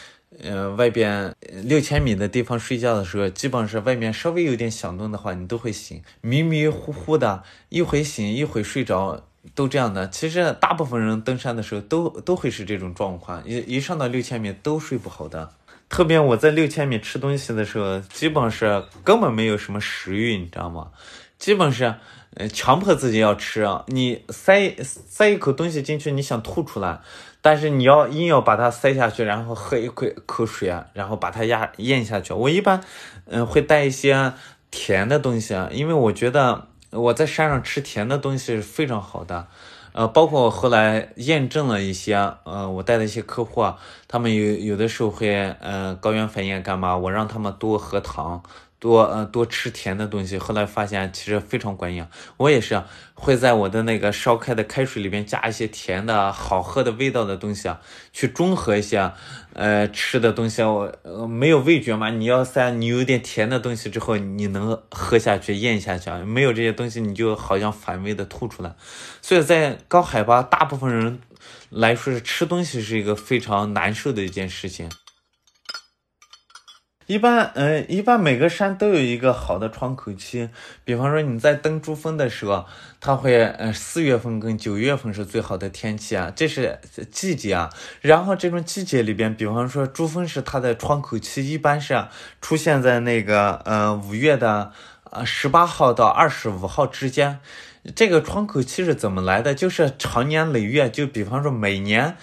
[0.42, 1.36] 呃，外边
[1.66, 10.08] 六千米的地方睡觉的时候，基本上是外面稍微有点响动的话，你都会醒，迷迷糊糊的，一会醒一会睡着，都这样的。
[10.08, 15.52] 其实大部分人登山的时候都都会是这种状况，一一上到六千米都睡不好的。
[15.90, 20.88] 特别我在六千米吃东西的时候，基本是根本没有什么食欲，你知道吗？
[21.38, 21.94] 基本是，
[22.36, 23.68] 呃，强迫自己要吃。
[23.88, 27.02] 你塞塞一口东西进去，你想吐出来，
[27.42, 32.34] 但是你要硬要把它塞下去，然后喝一口口水啊，然后把它压咽下去。
[32.34, 32.82] 我一般，
[33.26, 34.34] 嗯，会带一些
[34.72, 39.48] 甜的东西啊，因为我觉得我在山上吃甜的东西是非常好的。
[39.94, 43.78] 呃，包括后来验证了一些，呃，我带的一些客户啊，
[44.08, 46.98] 他们有有的时候会，呃，高原反应干嘛？
[46.98, 48.44] 我让他们多喝糖。
[48.80, 52.06] 多呃多吃甜的东西，后来发现其实非常管用。
[52.36, 52.84] 我也是
[53.24, 57.80] 会在我的那个烧开的开水里面加一些甜的好喝的味道的东西啊，
[58.12, 59.14] 去中和一些
[59.54, 60.62] 呃吃的东西。
[60.62, 68.76] 我呃没有味觉嘛，你要塞你有点甜的东西之后，你能喝下去咽下去啊，没有这些东西你就好像反胃的吐出来。
[69.22, 71.22] 所以在高海拔，大部分人
[71.70, 74.90] 来说是吃东西是一个非常难受的一件事情。
[77.06, 80.50] 一般，嗯，一般每个山都有一个好的窗口期。
[80.86, 82.66] 比方说你在登珠峰的时候，
[83.02, 86.80] 它会，嗯，四月份跟九月份是最好的天气啊，这是
[87.12, 87.70] 季节啊。
[88.02, 92.06] 然后这种季节里边，比方说珠峰是它的窗口期，一般是
[92.42, 94.72] 出现在那个，呃，五月的，
[95.12, 97.40] 呃，十八号到二十五号之间。
[97.98, 99.54] 这个窗口期是怎么来的？
[99.54, 102.16] 就是长年累月，就比方说每年，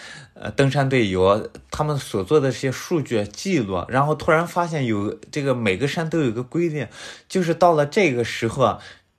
[0.43, 6.87] 呃，登山队友他们所做的这些数据记录，然后突然发现有这个每个山都有一个规律，
[7.29, 8.79] 就是到了这个时候啊，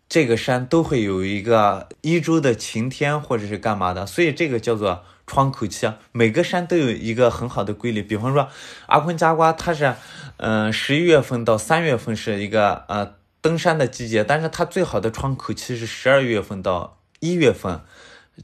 [0.09, 5.87] 这个山都会有一个一周的晴天或者是干嘛的，所以这个叫做窗口期。
[6.11, 8.49] 每个山都有一个很好的规律，比方说
[8.87, 9.93] 阿坤加瓜，它是，
[10.37, 13.13] 嗯，十一月份到三月份是一个呃。
[13.43, 17.81] 登山的季节，但是它最好的窗口期是十二月份到一月份，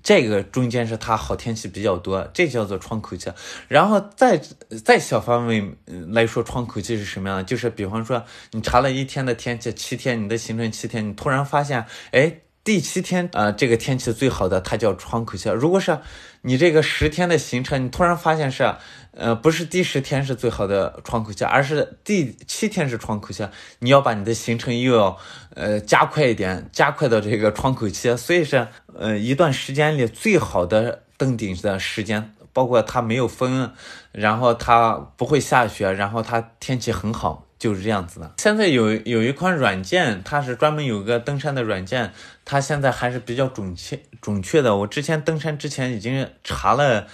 [0.03, 3.31] 这个中间是它好天气比较多，这叫做窗口期。
[3.67, 4.41] 然后再
[4.83, 5.75] 再小范围
[6.09, 7.43] 来说，窗口期是什么样的？
[7.43, 12.39] 就是比方说你查了一天的天气，七天你的行程七天，你突然发现，哎。
[12.63, 15.47] 第七天，呃，这个天气最好的，它叫窗口期。
[15.47, 15.99] 如果是
[16.41, 18.75] 你这个十天的行程，你突然发现是，
[19.19, 23.43] 呃，不是第十天是最好的窗口期，而是第七天是窗口期，
[23.79, 25.17] 你要把你的行程又要，
[25.55, 28.15] 呃，加快一点，加快到这个窗口期。
[28.15, 33.73] 所以是，呃，一段时间里最好的登顶的时间，包括它没有风，
[34.11, 37.43] 然后它不会下雪，然后它天气很好。
[37.57, 38.33] 就是这样子的。
[38.37, 42.13] 现在有有一款软件，它是专门有个登山的软件，
[42.45, 44.75] 它现在还是比较准确准确的。
[44.75, 47.07] 我之前登山之前已经查了。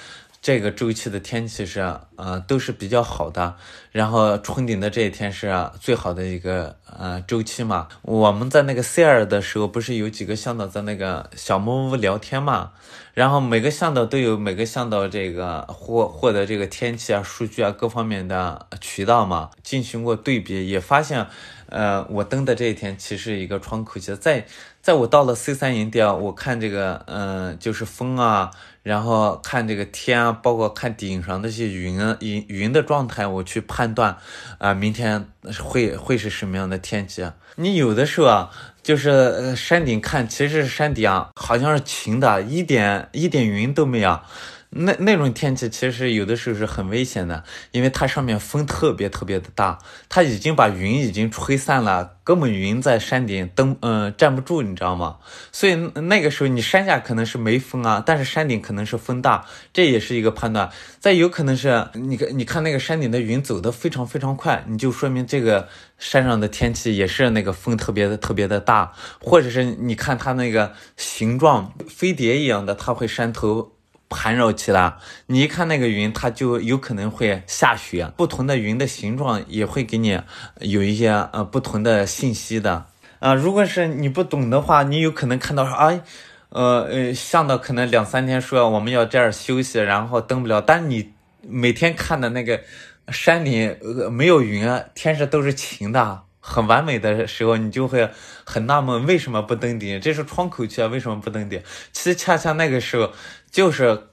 [0.44, 1.80] 这个周期的天气是，
[2.18, 3.56] 呃，都是比较好的。
[3.94, 7.88] 然后春顶的这一天是最好的一个呃周期嘛。
[8.02, 12.72] 我们在那个塞尔的时候，不是有几个向导在那个小木屋聊天嘛？
[13.14, 21.26] 然后每个向导都有每个向导这个获获得这个天气啊、数据啊各方面的渠道嘛，进行过对比，也发现，
[21.68, 24.46] 呃，我登的这一天其实一个窗口期，在
[24.82, 28.52] 在我到了 C 三营地啊，我看这个，嗯，就是风啊。
[28.84, 34.18] 然后看这个天啊，包括看顶上那些云啊，云云的状态，我去判断，
[34.58, 35.26] 啊，明天
[35.64, 37.26] 会会是什么样的天气？
[37.56, 44.20] 你有的时候啊，就是山顶看，其实是山顶啊，好像是晴的，一点一点云都没有。
[44.76, 49.78] 那那种天气其实有的时候是很危险的，因为它上面风特别特别的大，
[50.10, 55.18] 它已经把云已经吹散了，根本云在山顶登嗯站不住，你知道吗？
[55.52, 60.72] 所以那个时候你山下可能是没风啊，但是山顶可能是风大，这也是一个判断。
[61.00, 73.74] 再有可能是你看你看那个山顶的云走得非常非常快，你就说明这个山上的天气也是那个风特别的特别的大，或者是你看它那个形状飞碟一样的，它会山头。
[74.14, 74.94] 盘绕起来，
[75.26, 78.12] 你一看那个云，它就有可能会下雪。
[78.16, 80.22] 不同的云的形状也会给你
[80.60, 82.86] 有一些呃不同的信息的
[83.20, 83.34] 啊。
[83.34, 86.02] 如果是你不懂的话，你有可能看到说，哎，
[86.50, 90.62] 呃呃，向导可能两三天说我们要这儿休息，然后登不了。
[90.62, 92.62] 但你每天看的那个
[93.10, 93.76] 山顶
[94.12, 98.10] 没有云，天是都是晴的，很完美的时候，你就会
[98.44, 100.02] 很纳闷为什么不登顶？
[100.02, 101.62] 这是窗口期啊，为什么不登顶？
[101.94, 103.12] 其实恰恰那个时候。
[103.54, 104.08] 就是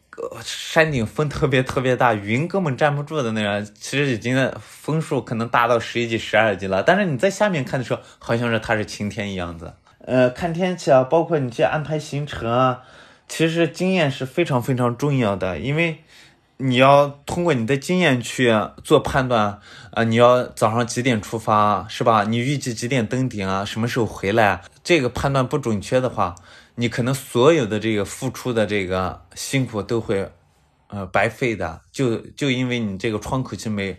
[0.45, 3.67] 山顶风特别特别大，云根本站不住的那样。
[3.75, 6.83] 其实已经风速可能达到十一级、十二级了。
[6.83, 9.75] 但是你在下面看的时候，好像是它是晴天一样的。
[10.05, 12.83] 呃，看天气啊，包括你去安排行程啊，
[13.27, 16.05] 其实经验是非常非常重要的，因为
[16.61, 18.53] 你要通过你的经验去
[18.85, 19.59] 做判断
[19.91, 20.05] 啊。
[20.05, 22.25] 你要早上几点出发，是吧？
[22.25, 23.65] 你预计几点登顶啊？
[23.65, 24.63] 什么时候回来？
[24.85, 26.35] 这个判断不准确的话。
[26.77, 30.31] 你可能所有的这个付出的这个辛苦都会，
[30.89, 33.99] 呃，白费的，就就因为你这个窗口期没。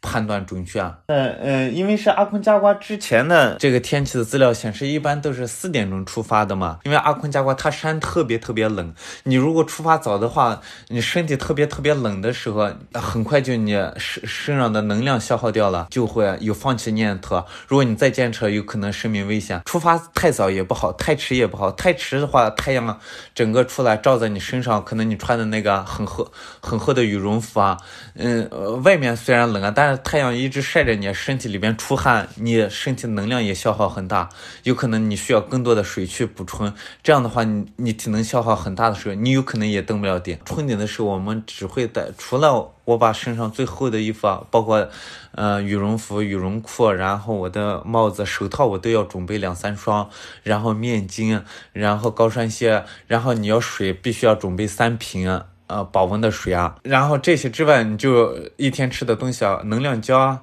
[0.00, 6.78] 判断准确啊，嗯嗯，因为是阿昆加瓜之前的这个天气的资料显示，一般都是四点钟出发的嘛。
[6.84, 17.42] 因为阿昆加瓜它山特别特别冷，你如果出发早的话，你身体特别特别冷的时候，很快就你身身上的能量消耗掉了，就会有放弃念头。
[17.66, 19.60] 如果你再坚持，有可能生命危险。
[19.64, 21.72] 出发太早也不好，太迟也不好。
[21.72, 23.00] 太迟的话，太阳
[23.34, 26.30] 整个出来照在你身上，可能你穿的那个很厚
[26.60, 27.76] 很厚的羽绒服啊，
[28.14, 28.48] 嗯，
[28.84, 29.95] 外面虽然冷啊，但是。
[29.96, 34.28] 太阳一直晒着你，身体里边出汗，你身体能量也消耗很大，
[34.62, 36.72] 有可能你需要更多的水去补充。
[37.02, 40.38] 这样的话，你你体能消耗很大的时候，你有可能也登不了顶。
[40.44, 44.88] 春顶的时候，我们只会带，除了我把身上最厚的衣服，包括，
[45.32, 50.08] 呃，羽绒服、羽绒裤，然后我的帽子、手套，我都要准备两三双，
[50.42, 55.42] 然后面巾，然后高山鞋，然后你要水，必须要准备三瓶。
[55.68, 60.42] 呃，保温的水啊，然后这些之外，你就一天吃的东西啊，能量胶啊，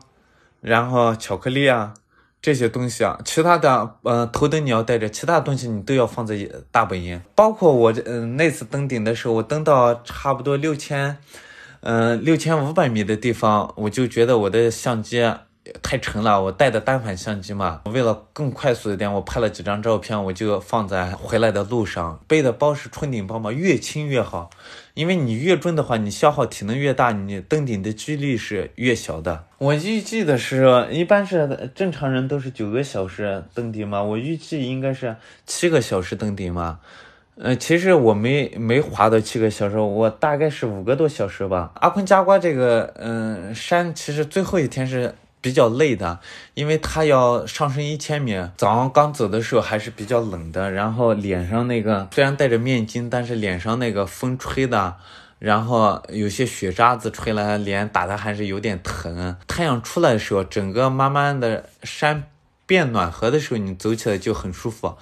[0.62, 1.93] 然后巧克力啊，
[2.41, 7.21] 这些东西啊，其他的，呃，头灯你要带着，其他东西你都要放在大本营。
[7.36, 11.17] 包括我，嗯，那次登顶的时候，我登到差不多六千，
[11.82, 15.21] 嗯，六千五百米的地方，我就觉得我的相机，
[15.82, 22.20] 太沉了，我带的单反相机嘛，为了更快速一点，我拍了几张照片，我就放在回来的路上。
[22.28, 24.49] 背的包是春顶包嘛，越轻越好，
[24.93, 29.45] 因为你越重的话，你消耗体能越大，你登顶的几率是越小的。
[29.57, 36.80] 我预计的是，一般是正常人都是九个小时登顶嘛，我预计应该是七个小时登顶嘛。
[37.36, 41.72] 呃，其实我没没滑到七个小时，我大概是五个多小时吧。
[41.76, 46.21] 阿坤加瓜这个嗯山，其实最后一天是比较累的，
[46.53, 48.33] 因为它要上升一千米。
[48.55, 54.95] 早上刚走的时候还是比较冷的，然后脸上那个虽然戴着面巾，但是脸上那个风吹的，
[55.39, 59.35] 然后有些雪渣子吹来，脸打的还是有点疼。
[59.45, 62.23] 太阳出来的时候，整个慢慢的山
[62.65, 64.95] 变暖和的时候，你走起来就很舒服。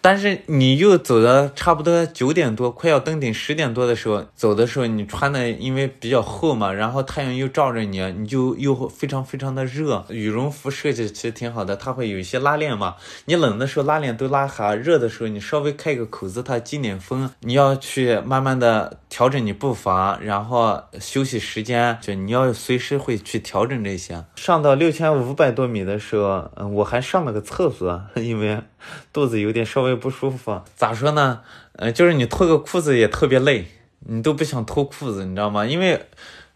[0.00, 10.04] 但是你又走的差不多九点多，快要登顶十点多的时候，走的时候你穿的因为比较厚嘛，然后太阳又照着你，你就又非常非常的热。
[10.08, 12.96] 羽绒服设计其实挺好的，它会有一些拉链嘛，
[13.26, 17.30] 你冷的时候拉链都拉哈，热的时候你稍微开个口子，它进点风。
[17.40, 24.24] 你要去慢慢的调整你步伐，然后休息时间，就你要随时会去调整这些。
[24.36, 28.60] 上到六千五百多米的时候，嗯，我还上了个厕所， 因为。
[29.12, 31.40] 肚子有点稍微不舒服，咋说呢？
[31.72, 33.66] 呃，就是你脱个裤子也特别累，
[34.00, 35.64] 你都不想脱裤子，你知道吗？
[35.64, 36.06] 因为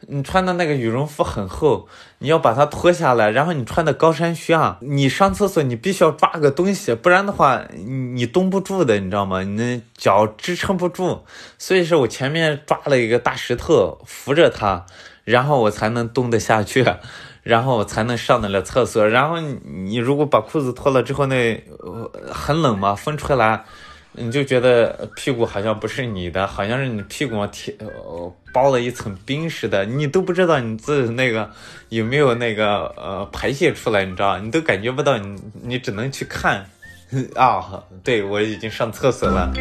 [0.09, 1.87] 你穿的那个羽绒服很厚，
[2.19, 9.45] 你要把它脱下来，然后你穿的高山靴啊，你上厕所你必须要抓个东西，不然的话你蹲不住的，你知道吗？
[9.45, 11.23] 你的脚支撑不住，
[11.57, 14.85] 所以说我前面抓了一个大石头扶着它，
[15.25, 16.85] 然后我才能蹲得下去。
[17.43, 19.09] 然后我才能上得了厕所。
[19.09, 21.61] 然后你如果把裤子脱了之后，那
[22.33, 23.65] 很冷嘛，风吹来，
[24.13, 27.77] 你就觉得屁股好像不是你的，好像是你屁股上贴
[28.53, 31.51] 包了一层冰似的，你都不知道你自己那个
[31.89, 34.39] 有没有那个呃排泄出来，你知道？
[34.39, 36.65] 你都感觉不到，你你只能去看
[37.35, 37.83] 啊。
[38.05, 39.53] 对我已经上厕所了。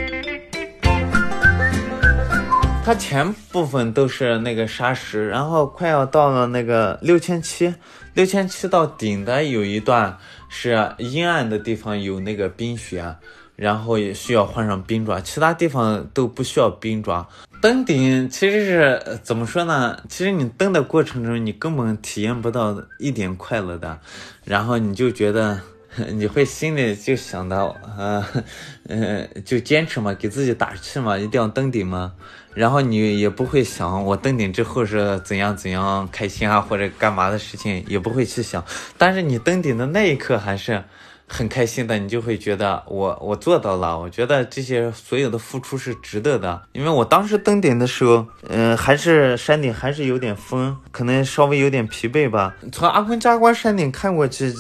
[2.83, 7.73] 它前部分都是那个沙石，然后快要到了那个六千七，
[8.15, 10.17] 六千七到顶的有一段
[10.49, 13.15] 是阴暗的地方有那个冰雪，
[13.55, 17.29] 然后也需要换上冰爪，其他地方都不需要冰爪。
[17.61, 20.01] 登顶其实是怎么说呢？
[20.09, 23.99] 其实你登的过程中你根本体验不到一点快乐的，
[24.43, 25.61] 然后你就觉得。
[26.13, 28.25] 你会心里就想到，呃，
[28.87, 32.13] 呃，就坚持嘛，给自己打气嘛，一定要登顶嘛。
[32.53, 38.63] 然后你也不会想我登顶之后是怎样怎样开心啊，或者干嘛的事情也不会去想。
[38.97, 40.81] 但是你登顶的那一刻还是
[41.27, 43.99] 很开心的，你就会觉得我我做到了。
[43.99, 52.55] 我觉得这些所有的付出是值得的，因为我当时登顶的时候，嗯，还是山顶还是有点风，可能稍微有点疲惫吧。
[52.71, 54.53] 从阿坤加关山顶看过去。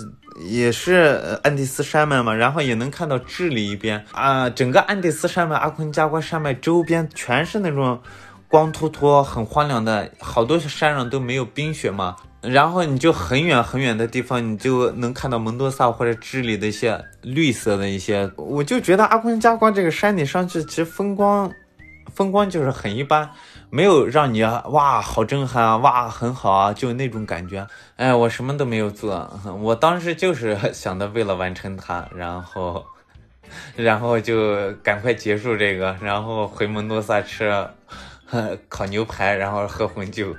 [0.43, 7.99] 也是安第斯山脉嘛，然后也能看到智利一边啊，整个安第斯山脉、阿昆加瓜山脉周边全是那种
[8.47, 12.15] 光秃秃、很荒凉的，好多山上都没有冰雪嘛。
[12.41, 18.31] 然后你就很远很远的地方，你就能看到蒙多萨或者智利的一些绿色的一些。
[18.35, 21.51] 我就觉得阿昆加瓜这个山顶上去，其实风光，
[22.15, 23.29] 风光就是很一般。
[23.71, 25.77] 没有让你哇，好震撼啊！
[25.77, 27.65] 哇，很好啊，就那种感觉。
[27.95, 32.85] 哎，我什么都没有做， 我当时就是想的，为了完成它，然后，
[33.77, 37.49] 然后就赶快结束这个，然后回蒙多萨吃
[38.67, 40.35] 烤牛排，然后喝红酒，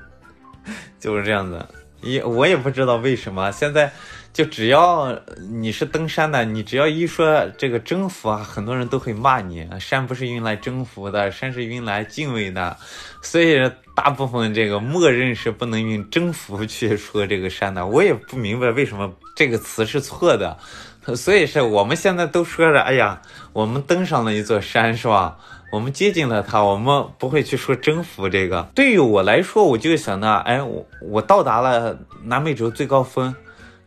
[1.00, 1.66] 就是这样子。
[2.02, 3.90] 也我也不知道为什么现在。
[4.32, 5.14] 就只要
[5.50, 9.68] 你是登山的，你只要一说这个征服啊，很多人都会骂你。
[9.78, 12.74] 山不是用来征服的，山是用来敬畏的，
[13.20, 17.86] 所以大部分这个默认是不能用征服去说这个山的。
[17.86, 20.56] 我也不明白为什么这个词是错的，
[21.14, 23.20] 所以是我们现在都说着，哎呀，
[23.52, 25.36] 我们登上了一座山，是吧？
[25.70, 28.66] 我们接近了它，我们不会去说征服这个。
[28.74, 33.34] 对于我来说，我就想到，哎，我我到达了南美洲最高峰。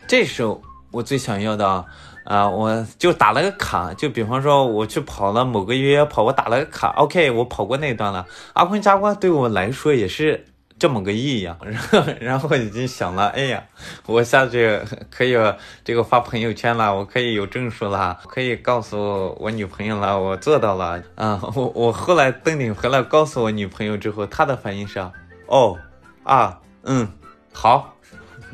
[0.07, 0.43] 这是
[0.91, 1.85] 我最想要的
[2.23, 2.49] 啊！
[2.49, 8.25] 我就打了个卡，就比方说我去跑了某个越野跑，我打了个卡，OK，我跑过那段了。
[8.53, 10.45] 阿坤加瓜对我来说也是
[10.79, 11.57] 这么个意义啊。
[11.61, 13.63] 然后，然后已经想了，哎呀，
[14.05, 14.79] 我下去
[15.11, 15.35] 可以
[15.83, 21.39] 这个发朋友圈了，我可以有证书了，可以告诉我女朋友了，我做到了啊！
[21.55, 24.99] 我我后来登顶回来告诉我女朋友之后，她的反应是，
[25.47, 25.77] 哦，
[26.23, 27.07] 啊，嗯，
[27.53, 27.93] 好，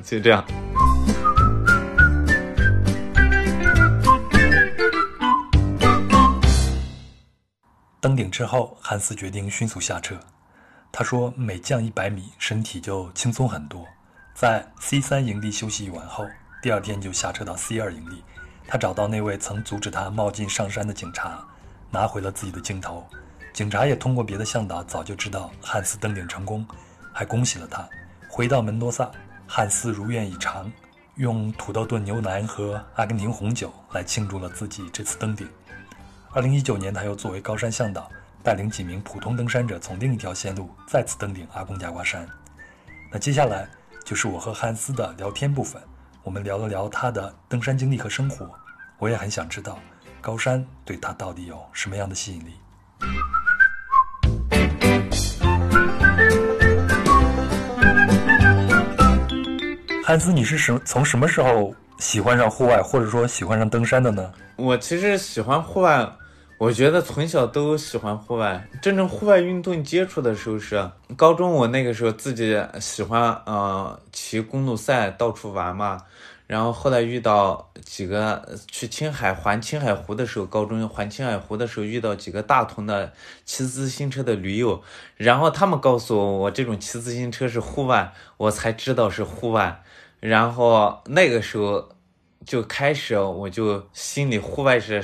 [0.04, 0.44] 就这样。
[8.02, 10.20] 登顶之后，汉斯决定迅速下车。
[10.92, 13.86] 他说：“每降一百米，身体就轻松很多。”
[14.34, 16.26] 在 C 三营地休息一晚后，
[16.64, 18.24] 第二天就下车到 C 二营地。
[18.68, 21.46] 他找到那位曾阻止他冒进上山的警察，
[21.92, 23.06] 拿回了自己的镜头。
[23.54, 26.66] 警察也通过别的向导早就知道汉斯登顶成功，
[27.14, 27.88] 还恭喜了他。
[28.28, 29.12] 回到门多萨，
[29.46, 30.72] 汉斯如愿以偿，
[31.18, 35.48] 用土豆炖牛腩和阿根廷红酒来庆祝了自己这次登顶。
[36.34, 38.10] 二零一九年，他又作为高山向导，
[38.42, 42.26] 带领几名普通登山者从另一条线路再次登顶阿贡加瓜山。
[43.12, 43.68] 那接下来
[44.06, 45.82] 就是我和汉斯的聊天部分，
[46.24, 48.50] 我们聊了聊他的登山经历和生活。
[48.98, 49.78] 我也很想知道，
[50.22, 52.54] 高山对他到底有什么样的吸引力。
[60.06, 64.32] 汉斯，你是什从什么时候喜欢上户外，或者说喜欢上登山的呢？
[64.56, 66.08] 我其实喜欢户外，
[66.62, 68.70] 我觉得从小都喜欢户外。
[68.84, 75.98] 真正户外运动接触的时候是高中，我那个时候自己喜欢呃骑公路赛，到处玩嘛。
[76.46, 83.12] 然后后来遇到几个去青海环青海湖的时候，高中环青海湖的时候遇到几个大同的
[83.44, 84.84] 骑自行车的驴友，
[85.18, 89.82] 然后他们告诉我，我这种骑自行车是户外，我才知道是户外。
[90.20, 91.90] 然后那个时候
[92.46, 95.04] 就开始，我就心里户外是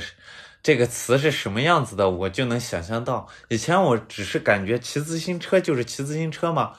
[0.68, 3.26] 这个词是什么样子的，我就能想象到。
[3.48, 6.72] 以前我只是感觉骑自行车就是骑自行车嘛，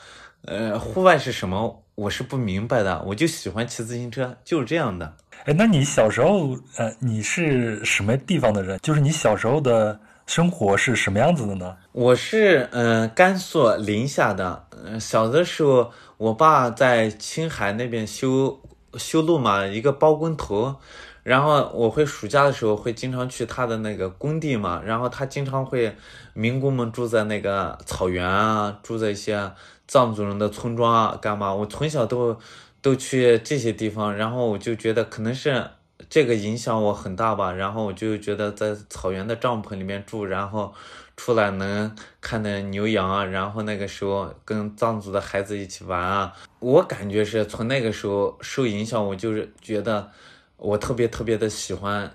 [0.46, 1.84] 呃，户外是什么？
[1.96, 5.16] 我是不明白的，我就喜欢骑自行车，就是这样的。
[5.46, 8.78] 哎，那你小时候，呃，你是什么地方的人？
[8.84, 11.76] 就是你小时候的生活是什么样子的呢？
[11.92, 14.68] 我是嗯，甘肃临夏的。
[14.86, 18.62] 嗯，小的时候，我爸在青海那边修
[19.00, 20.76] 修路嘛，一个包工头。
[21.24, 25.96] 然后我会暑假的时候会经常去他的那个工地嘛，然后他经常会
[26.34, 29.52] 民工们住在那个草原啊，住在一些。
[29.92, 31.52] 藏族人的村庄啊，干嘛？
[31.52, 32.38] 我从小都
[32.80, 35.66] 都去这些地方，然后我就觉得可能是
[36.08, 37.52] 这个影响我很大吧。
[37.52, 40.72] 然后我就觉得在草原的帐篷里面住，然后
[41.18, 41.92] 出来能
[42.22, 50.12] 看的牛羊啊，然后那个时候跟藏族的孩子一起玩啊，我感觉是从那个时候受影响，我就是觉得
[50.60, 52.12] 我特别特别的喜欢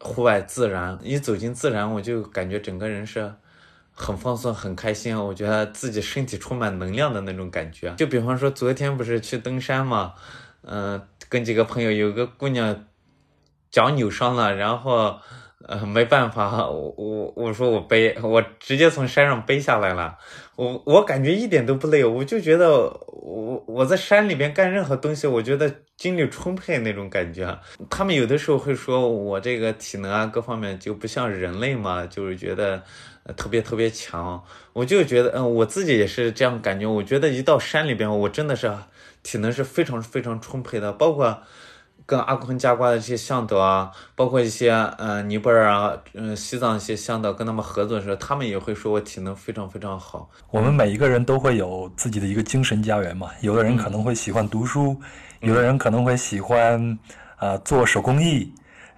[0.00, 3.32] 户外自然，一走进自然，我就感觉整个人是。
[4.00, 7.92] 很放松，很开心，我觉得自己身体充满能量的那种感觉。
[7.96, 10.14] 就比方说，昨天不是去登山嘛，
[10.62, 12.84] 嗯，跟几个朋友，有个姑娘
[13.72, 15.18] 脚扭伤了，然后
[15.68, 20.18] 呃没办法，我我我说我背，我直接从山上背下来了。
[20.56, 27.56] 我我感觉一点都不累，我就觉得我我在山里边干任何东西，我觉得精力充沛那种感觉。
[27.88, 32.82] 他们有的时候会说我这个体能啊各方面就不像人类嘛，就是觉得。
[33.36, 34.42] 特别特别强，
[34.72, 36.86] 我就觉得，嗯，我自己也是这样感觉。
[36.86, 38.72] 我觉得一到山里边，我真的是
[39.22, 40.90] 体能是非常非常充沛的。
[40.94, 41.42] 包括
[42.08, 50.30] 跟阿坤加瓜的这些向导啊，包括一些嗯尼泊尔啊，嗯西藏一些向导，跟他们合作的时候，他们也会说我体能非常非常好。
[50.50, 53.28] 我们每一个人都会有自己的一个精神家园嘛。
[53.42, 54.98] 有的人可能会喜欢读书，
[55.40, 56.98] 有的人可能会喜欢
[57.36, 58.50] 啊做手工艺。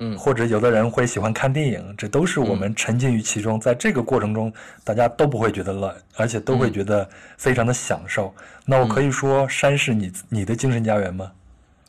[0.02, 4.50] 嗯，或者有的人会喜欢看电影，这都是我们沉浸于其中，在这个过程中，
[4.82, 7.06] 大家都不会觉得累，而且都会觉得
[7.36, 8.32] 非常的享受。
[8.64, 11.32] 那我可以说，山是你你的精神家园吗？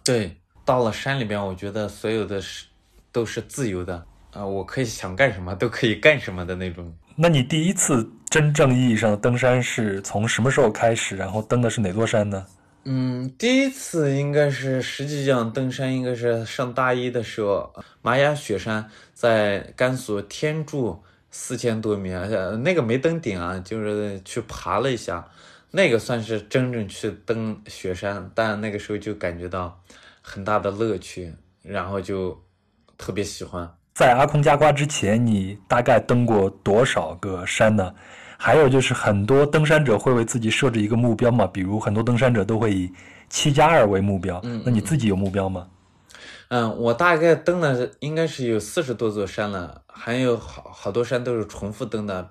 [0.03, 0.35] 对，
[0.71, 2.65] 到了山里边，我觉得所有的是
[3.11, 6.95] 都是自由的啊，我可以想干什么都可以干什么的那种。
[7.17, 11.17] 那你第一次真正意义上的登山是从什么时候开始？
[11.17, 12.45] 然后登的是哪座山呢？
[12.85, 22.11] 嗯，第一次应该是实际上登山，应该是上大一的时候，玛雅雪山在甘肃天柱四千多米，
[22.63, 25.27] 那个没登顶啊，就是去爬了一下，
[25.71, 29.77] 那个算是真正去登雪山，但那个时候就感觉到
[30.21, 32.39] 很大的乐趣，然后就
[32.97, 33.69] 特别喜欢。
[33.93, 37.93] 在阿空加瓜之前，你大概登过多少个山呢？
[38.37, 42.91] 还有就是很多登山者会为自己设置一个目标嘛，比如很多登山者都会以
[43.29, 44.39] 七加二为目标。
[44.43, 45.67] 嗯，那你自己有目标吗？
[46.47, 52.29] 嗯，我大概登了应该是有四十多座山了，还有好好多山都是重复登的。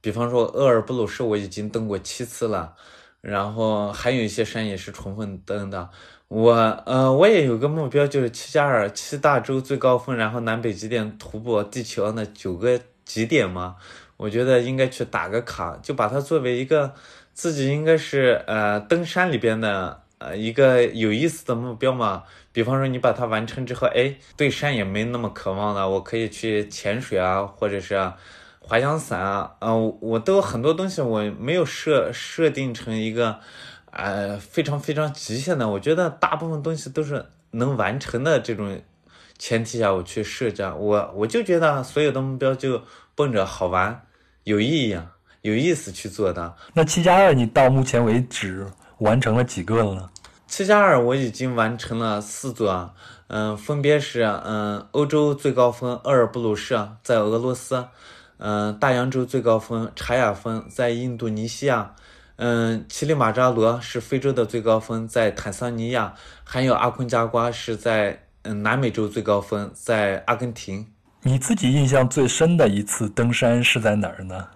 [0.00, 2.74] 比方说厄尔布鲁士我已经登过七次了，
[3.20, 5.90] 然后还有一些山也是重复登的。
[6.28, 6.52] 我
[6.86, 13.76] 呃我也有个目标，就是七加二七大洲最高峰，然后南北极点徒步地球那九个极点嘛。
[14.16, 16.94] 我觉得应该去打个卡，就把它作为一个
[17.32, 22.22] 自己应该是呃登山里边的呃一个有意思的目标嘛。
[22.52, 28.12] 比方说你把它完成之后，哎，对山也没那么渴望了，我可以去潜水啊，或者是
[28.60, 33.40] 滑翔伞啊，嗯，我都很多东西我没有设设定成一个
[33.94, 35.68] 呃非常非常极限的。
[35.68, 38.80] 我觉得大部分东西都是能完成的这种
[39.38, 40.62] 前提下，我去设置。
[40.76, 42.82] 我我就觉得所有的目标就
[43.14, 44.02] 奔着好玩、
[44.42, 44.98] 有意义、
[45.42, 46.54] 有意思去做的。
[46.74, 48.66] 那七加二，你到目前为止
[48.98, 50.10] 完成了几个了呢？
[50.46, 52.94] 七加二，我已经完成了四座，
[53.28, 57.86] 嗯，分别是嗯，欧洲最高峰厄尔布鲁士在俄罗斯，
[58.38, 61.94] 嗯，大洋洲最高峰查亚峰在印度尼西亚。
[62.36, 70.86] 嗯，乞力马扎罗是非洲的最高峰，在坦桑尼亚；还有阿昆加瓜是在嗯南美洲最高峰，在阿根廷。
[71.22, 74.48] 你自己印象最深的一次登山是在哪儿呢？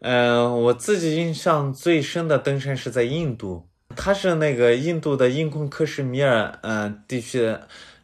[0.00, 7.56] 嗯，我自己印象最深的登山是在印度，它是那个印度的印控克什米尔嗯地区。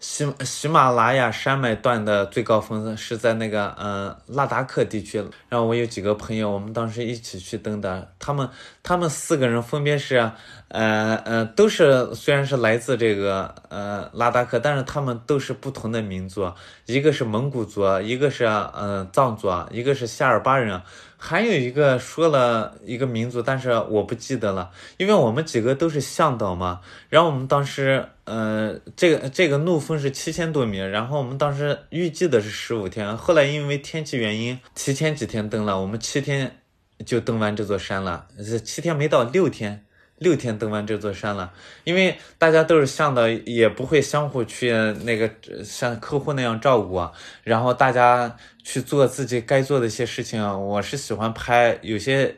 [0.06, 8.46] 喜喜马拉雅山脉段的最高峰是在那个呃拉达克地区，然后我有几个朋友，我们当时一起去登的，他们
[8.82, 10.30] 他们四个人分别是
[10.68, 16.52] 呃呃都是虽然是来自这个呃拉达克，但是他们都是不同的民族，
[16.84, 20.82] 一个是蒙古族，一个是呃藏族，一个是夏尔巴人。
[21.16, 26.82] 还有一个说了一个民族，但是我不记得了，因为我们几个都是向导嘛。
[27.08, 36.58] 然后我们当时，呃，这个这个怒峰是七千多米，然后我们当时预计的是十五天，后来因为天气原因，提前几天登了，我们七天
[37.04, 38.26] 就登完这座山了，
[38.64, 39.84] 七天没到六天。
[40.18, 41.52] 六天登完这座山了，
[41.82, 44.70] 因为大家都是向导，也不会相互去
[45.02, 45.28] 那个
[45.64, 47.04] 像客户那样照顾，
[47.42, 50.40] 然后大家去做自己该做的一些事情。
[50.68, 52.36] 我是喜欢拍，有些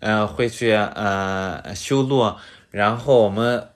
[0.00, 2.30] 呃会去呃修路，
[2.70, 3.68] 然后我们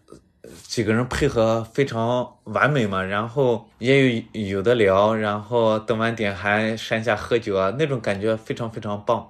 [0.69, 9.27] 几个人配合非常完美嘛，然后也有有的聊，然后登完顶还山下喝酒啊，那种感觉非常非常棒。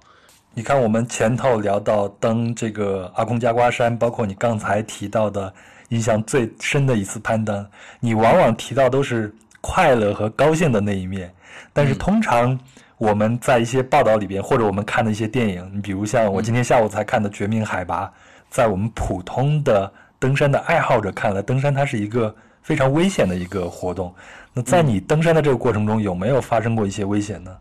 [0.52, 5.54] 你看，我们前头聊到登这个阿空加瓜山，包括你刚才提到的
[5.90, 7.64] 印象最深的一次攀登，
[8.00, 11.32] 你往往提到都是快乐和高兴的那一面。
[11.72, 12.58] 但是通常
[12.96, 18.06] 我们在一些报道里边，或者我们看的一些电影，你比如像我今天下午才看的《绝命海拔》，
[18.50, 24.14] 在我们普通的登山的爱好者看来，登山它是一个非常危险的一个活动。
[24.52, 27.58] 那在你登山的这个过程中，有没有发生过一些危险呢？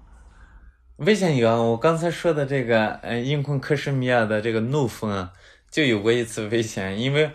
[0.97, 1.55] 危险有啊！
[1.61, 5.31] 我刚才说的这个，呃，印控克什米尔的这个怒风啊，
[5.69, 6.99] 就有过一次危险。
[6.99, 7.29] 因为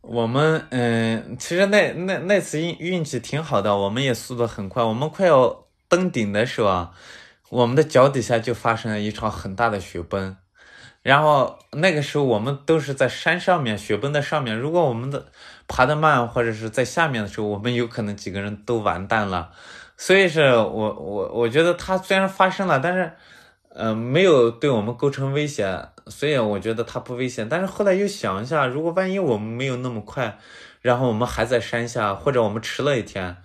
[0.00, 4.82] 我们，嗯，其实那那那次运运气挺好的，我们也速度很快。
[4.82, 6.92] 我们快要登顶的时候啊，
[7.50, 10.34] 我们的脚底下就发生了一场很大的雪崩。
[11.02, 14.56] 然后那个时候我们都是在山上面，雪崩的上面。
[14.56, 15.26] 如果我们的
[15.66, 19.50] 爬得慢或者是在下面的时候，我们有可能几个人都完蛋了。
[19.96, 23.12] 所以是我我我觉得它虽然发生了，但是，
[23.68, 27.48] 呃，没有对我们构成威胁，所以我觉得它不危险。
[27.48, 30.38] 但是后来又想一下，如果万一我们没有那么快，
[30.80, 33.36] 然后我们还在山下，或者我们迟了一天，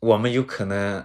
[0.00, 1.04] 我们有可能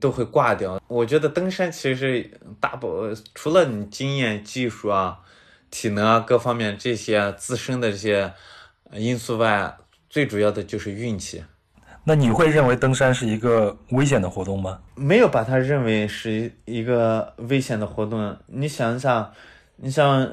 [0.00, 0.80] 都会挂掉。
[0.88, 2.30] 我觉得登山其实
[2.60, 5.20] 大部除了你经验、技术啊、
[5.70, 8.32] 体能啊各方面这些自身的这些
[8.92, 9.76] 因素外，
[10.08, 11.42] 最主要的就是运气。
[12.04, 14.80] 那你会认为登山是一个危险的活动吗？
[14.96, 18.36] 没有把它认为是一个危险的活动。
[18.48, 19.32] 你想一想，
[19.76, 20.28] 你像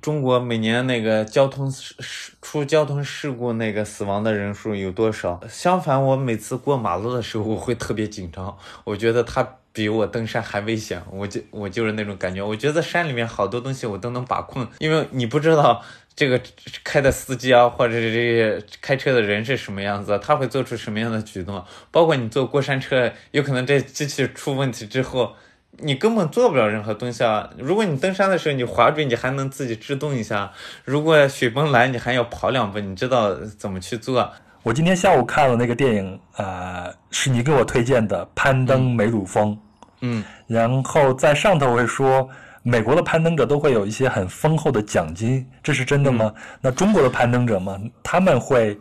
[0.00, 1.94] 中国每年那个交通事
[2.40, 5.40] 出交通事故那个死亡的人数有多少？
[5.48, 8.56] 相反，我每次过马路的时候，我会特别紧张。
[8.84, 11.02] 我觉得它比我登山还危险。
[11.10, 12.42] 我就我就是那种感觉。
[12.42, 15.82] 我觉得山里面好多东西我都能把控，因为你不知道。
[16.16, 16.38] 这个
[16.84, 21.64] 开的司机啊，或者是这些开车的人是什么样子，他会做出什么样的举动？
[21.90, 25.34] 包括你坐过山车，有可能这机器出问题之后，
[25.82, 27.50] 你根本做不了任何东西啊。
[27.58, 30.52] 如果你登山的时候你滑坠，你还能自己制动一下；
[30.84, 34.32] 如果雪崩来，你还要跑两步，你知道怎么去做？
[34.62, 39.52] 我今天下午看了那个电影，呃，是你给我推荐的《攀登梅鲁峰》，
[40.00, 42.28] 嗯，然后在上头会说。
[42.62, 46.34] 美国的攀登者都会有一些很丰厚的奖金，这是真的吗？
[46.60, 47.80] 那中国的攀登者吗？
[48.02, 48.78] 他们会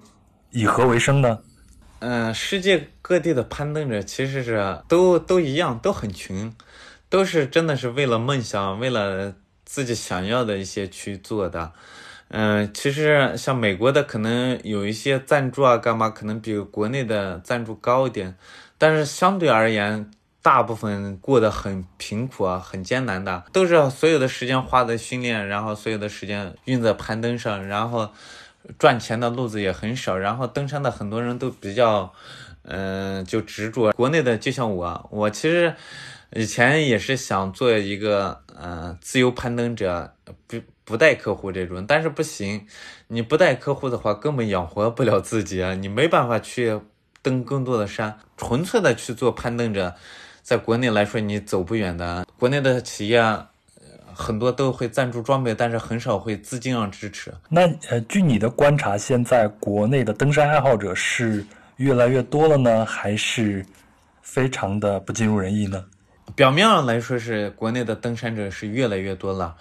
[0.52, 1.40] 以何为生呢？
[2.00, 6.54] 嗯，世界各地的攀登者其实是都都一样，都很穷，
[7.10, 9.34] 都是真的是为了梦想，为了
[9.66, 11.74] 自己想要的一些去做的。
[12.30, 18.38] 嗯，其实像美国的可能有一些赞助啊，干嘛可能比国内的赞助高一点，
[18.78, 20.12] 但是相对而言。
[20.42, 28.10] 大部分过得很贫苦啊，很艰难的，都是所有的时间花在训练，然后所有的时间用在攀登上，然后
[28.80, 30.18] 赚钱的路子也很少。
[30.18, 32.14] 然后登山的很多人都比较，
[32.64, 33.92] 嗯，就执着。
[33.92, 35.76] 国内的就像我，我其实
[36.34, 40.14] 以前也是想做一个，嗯，自由攀登者，
[40.48, 42.66] 不不带客户这种，但是不行，
[43.08, 46.80] 你不带客户的话，根本养活不了自己啊，你没办法去。
[47.22, 48.18] 登更多的山。
[48.38, 49.94] 纯粹的去做攀登者，
[50.42, 52.26] 在国内来说你走不远的。
[52.38, 53.22] 国内的企业
[54.14, 57.34] 很多都会赞助装备，但是很少会资金上支持。
[57.50, 63.66] 那呃，据你的观察，现在国内的登山爱好者是越来越多了呢，还是
[64.22, 65.84] 非常的不尽如人意呢？
[66.40, 69.58] 表面上来说是国内的登山者是越来越多了，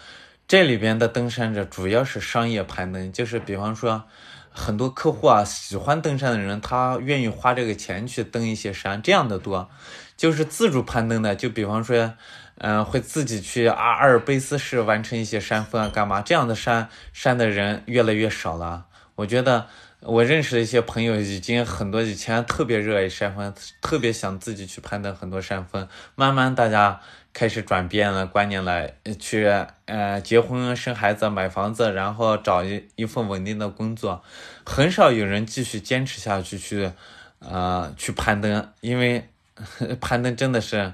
[0.47, 4.05] 这里边的登山者主要是商业攀登，就是比方说
[4.49, 9.69] 很多客户啊喜欢登山的人，他愿意花这个钱去登一些山，这样的多。
[10.17, 12.15] 就是自主攀登的，就比方说。
[12.61, 16.21] 嗯，会自己去阿阿尔卑斯市完成一些山峰啊，干嘛？
[16.21, 18.87] 这样的山山的人越来越少了。
[19.15, 19.69] 我觉得
[20.01, 25.89] 我认识的一些朋友，已经很多以前特别热爱山峰，特别想自己去攀登很多山峰。
[26.15, 27.01] 慢慢大家
[27.33, 29.47] 开始转变了观念来，去
[29.87, 34.23] 呃结婚生孩子买房子，然后找一一份稳定的工作，
[34.65, 36.93] 很少有人继续坚持下去去
[37.41, 39.29] 呃去攀登，因为
[40.01, 40.93] 攀登真的是。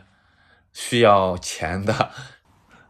[0.76, 2.10] 需要钱的，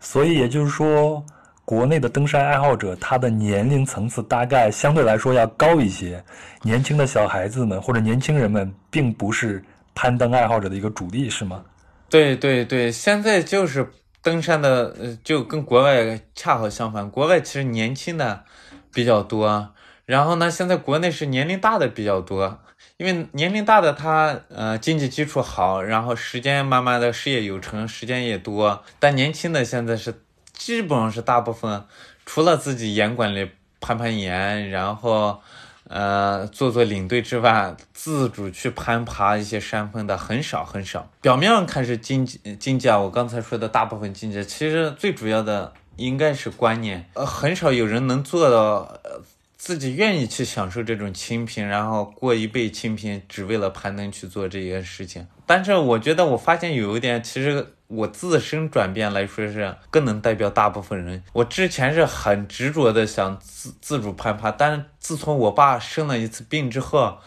[0.01, 1.27] 所以也就是说，
[1.65, 6.23] 国内的登山爱好者，他的年龄层次大概相对来说要高一些。
[6.63, 11.65] 年轻的小孩子们或者年轻人们，并不是攀登爱好者的一个主力，是吗？
[12.11, 13.91] 对对对，现在就是
[14.23, 17.11] 登山的，呃，就跟国外恰好相反。
[17.11, 18.45] 国外其实年轻的
[18.93, 19.71] 比较多，
[20.05, 22.61] 然后呢，现在国内是年龄大的比较多。
[22.97, 28.85] 因为年龄大的他，呃，经济基础好，然后时间慢慢的事业有成，时间也多。
[29.01, 30.15] 但年轻的现在是
[30.55, 31.85] 基本上是大部分，
[32.25, 33.51] 除了自己严管里
[33.81, 35.43] 攀攀岩，然后，
[35.89, 41.11] 呃，做做领队之外，自主去攀爬一些山峰的很少很少。
[41.21, 48.99] 表面上看是经济经济啊，我刚才说的大部分经济，其实最主要的应该是观念，呃，很少有人能做到。
[49.03, 49.21] 呃
[49.57, 55.27] 自己愿意去享受这种清贫，然后过一辈清贫，只为了攀登去做这件事情。
[55.47, 61.23] 但是我觉得，我发现有一点，其实我自身转变来说是更能代表大部分人。
[61.33, 67.19] 我之前是很执着的想自自主攀爬，但是自从我爸生了一次病之后，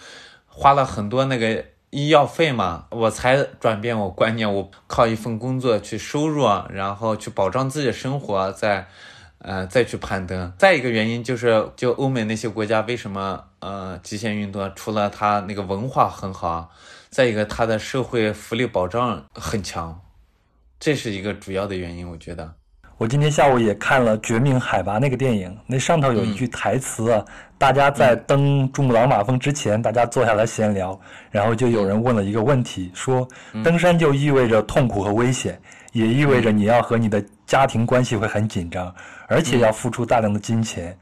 [0.48, 8.88] 花了很多那个医药费嘛，我才转变我观念，我靠一份工作去收入，然后去保障自己的生活，再。
[9.40, 10.52] 呃，再去攀登。
[10.58, 14.70] 再一个原因就是，就欧美那些国家为什么呃极限运动？
[14.76, 16.72] 除了它那个文化很好，
[17.12, 20.02] 再一个它的社会福利保障很强，
[20.80, 22.08] 这是一个主要的原因。
[22.08, 22.54] 我觉得，
[22.98, 27.24] 我今天下午也看了《绝命海拔》那个电影，那上头有一句台词啊，
[27.58, 31.00] 大家在登珠穆朗玛峰之前，大家坐下来闲聊，
[31.32, 33.28] 然后就有人问了一个问题，说
[33.64, 35.60] 登山就意味着痛苦和危险。
[35.94, 38.94] 也意味着你要和你的家庭关系会很紧张，
[39.28, 40.96] 而且要付出大量的金钱，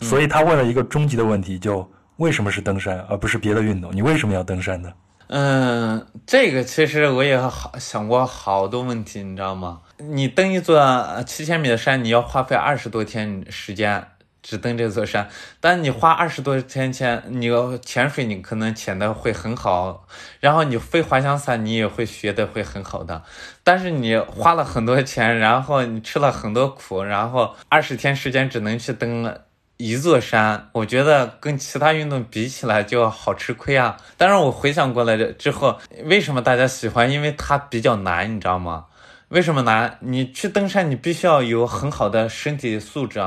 [0.00, 3.94] 所以他问了一个终极的问题：就为什么是登山而不是别的运动？
[3.94, 4.90] 你为什么要登山呢？
[5.28, 9.80] 嗯，这个其实我也好想过好多问题，你知道吗？
[9.98, 14.06] 你登一座七千米的山，你要花费二十多天时间。
[14.40, 15.28] 只登这座山，
[15.60, 20.06] 但你花二十多天钱，你要潜水，你可能潜的会很好，
[20.40, 23.22] 然后你飞滑翔伞，你也会学的会很好的。
[23.62, 29.38] 但是你花了很多钱，然后你吃了很多苦，然后二十天时间只能去登
[29.78, 33.96] 一座山，我觉得跟其他运动比起来就好吃亏啊。
[34.16, 37.08] 但是我回想过来之后，为什么大家喜欢？
[37.08, 38.86] 因为它比较难，你知道吗？
[39.28, 39.96] 为什么难？
[40.00, 43.20] 你去登山，你必须要有很好的身体素质，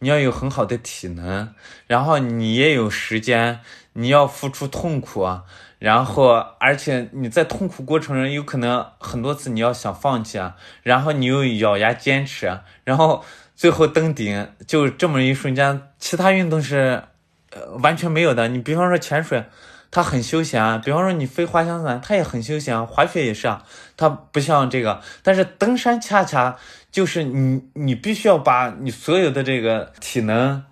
[0.00, 1.54] 你要有很好的体能，
[1.86, 3.60] 然后你也有时间，
[3.94, 5.44] 你要付出痛苦啊，
[5.78, 13.24] 然后而且你在痛苦过程中有可能很多次你要想放弃啊，然后你又咬牙坚持，然后
[13.54, 17.02] 最后登顶就这么一瞬间，其他运动是
[17.50, 18.48] 呃完全没有的。
[18.48, 19.44] 你比方说潜水。
[19.90, 23.62] 它很休闲啊，比方说你飞滑翔伞，它也很休闲，滑雪也是啊，
[23.96, 26.56] 它不像这个，但是登山恰恰
[26.90, 30.64] 就是你，你必须要把你所有的这个体能，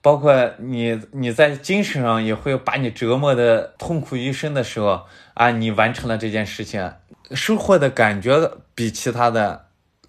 [0.00, 6.92] 包括你你在精神上也会把你折磨的痛苦一生的时候啊，你完成了这件事情，
[7.32, 9.66] 收获的感觉比其他的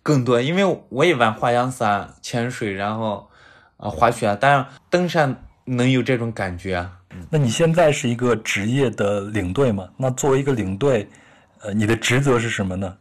[0.09, 3.29] 更多，因为我也玩滑翔伞、潜水，然后
[3.77, 6.83] 啊滑雪，但是登山能有这种感觉。
[7.29, 9.87] 那你现在是一个职业的领队吗？
[9.97, 11.07] 那作为一个领队，
[11.61, 12.97] 呃，你的职责是什么呢？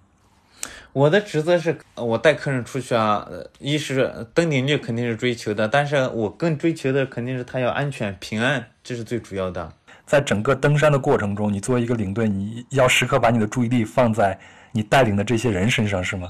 [0.93, 3.27] 我的职责是我带客人出去啊，
[3.59, 9.73] 一是登顶率肯定是追求的，但是我更追求的肯定是他要安全平安，这是最主要的。
[10.05, 14.39] 在整个登山的过程中，你作为一个领队，你要时刻把你的注意力放在
[14.73, 16.29] 你带领的这些人身上，是吗？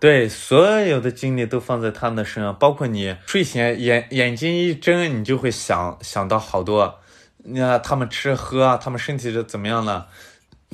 [0.00, 7.00] 对，所有的精力都放在他们的身上，包括你睡前眼眼睛一睁，你就会想想到好多。
[7.38, 10.06] 你看他们吃喝，他们身体是怎么样了？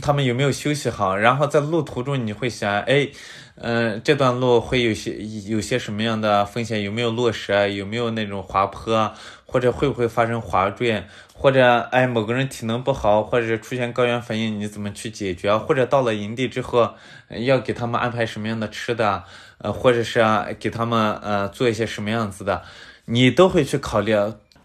[0.02, 1.16] 他们有没有休息好？
[1.16, 3.08] 然后在路途中你会想，哎，
[3.54, 5.16] 嗯，这段路会有些
[5.46, 6.82] 有些什么样的风险？
[6.82, 7.72] 有没有落石？
[7.74, 9.14] 有没有那种滑坡？
[9.54, 11.04] 或者会不会发生滑坠？
[11.32, 15.56] 或者哎，某个人体能不好，或者是出现高原反应，你怎么去解决？
[15.56, 16.92] 或者到了营地之后，
[17.28, 19.22] 要给他们安排什么样的吃的？
[19.58, 20.20] 呃，或者是
[20.58, 22.62] 给他们呃做一些什么样子的？
[23.04, 24.12] 你都会去考虑。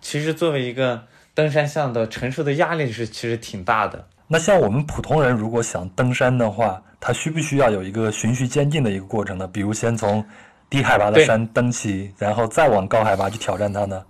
[0.01, 1.03] 其实作为一个
[1.35, 4.07] 登山向导，承受的压力是其实挺大的。
[4.27, 9.47] 那像我们普通人如果想登山的话，他需不需要有一个循序渐进的一个过程呢？
[9.47, 10.25] 比如先从
[10.67, 14.03] 低海拔的山登起，然后再往高海拔去挑战它呢？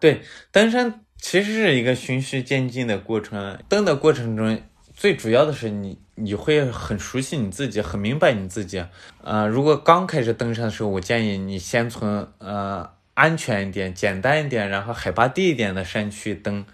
[0.00, 3.58] 对，登山其实是一个循序渐进的过程。
[3.68, 4.60] 登的过程中，
[4.94, 8.84] 最主要的是你你会很熟悉你自己，很明白你自己。
[9.22, 16.64] 呃，如果刚开始登山的时候，我建议你先从呃安全一点、简单一点，然后海拔低一点的山区登，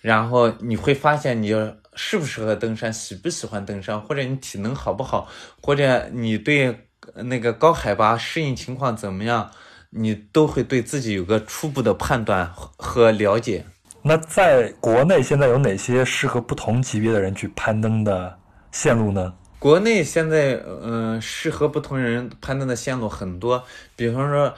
[0.00, 1.54] 然后你会发现你。
[1.96, 5.28] 适不适合登山，喜不喜欢登山，或者你体能好不好，
[5.60, 6.86] 或者你对
[7.16, 9.50] 那个高海拔适应情况怎么样，
[9.90, 13.66] 你都会对自己有个初步的判断和了解。
[14.02, 18.38] 那在国内现在有哪些适合不同级别的人去攀登的
[18.72, 19.34] 线路呢？
[19.58, 23.62] 国内现在嗯，适合不同人攀登的线路很多，
[23.94, 24.54] 比方说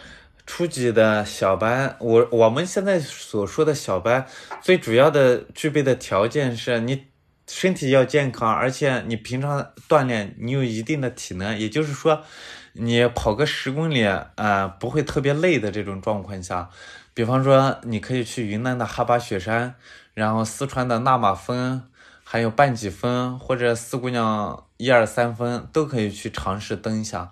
[0.47, 4.27] 初级的小班，我我们现在所说的小班，
[4.61, 7.05] 最主要的具备的条件是你。
[7.49, 12.23] 身体要健康，而且你平常锻炼，你有一定的体能，也就是说，
[12.73, 14.05] 你跑个十公里，
[14.37, 16.71] 呃，不会特别累的这种状况下，
[17.15, 19.75] 比方说，你可以去云南的哈巴雪山，
[20.15, 21.83] 然后四川的纳马峰，
[22.25, 27.31] 还有半脊峰或者四姑娘一二三峰都可以去尝试登一下。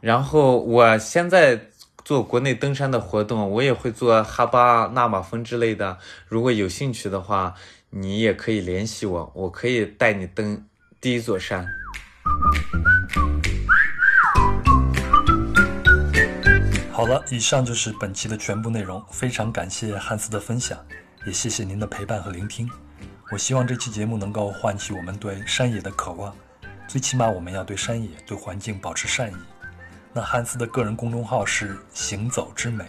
[0.00, 1.68] 然后我现在
[2.04, 7.54] 做国内登山的活动，我也会做哈巴、纳马峰之类的，如果有兴趣的话。
[7.94, 10.64] 你也可以联系我，我可以带你登
[10.98, 11.68] 第一座山。
[16.92, 19.02] 好了，以上就是本期的全部内容。
[19.10, 20.78] 非常感谢汉斯的分享，
[21.24, 22.70] 也谢谢您的陪伴和聆听。
[23.30, 26.36] 我希望这期节目能够唤起我们对山野的渴望，
[26.86, 29.36] 最起码我们要对山野、对环境保持善意。
[30.12, 32.84] 那汉斯的个人公众号是“行走之美”，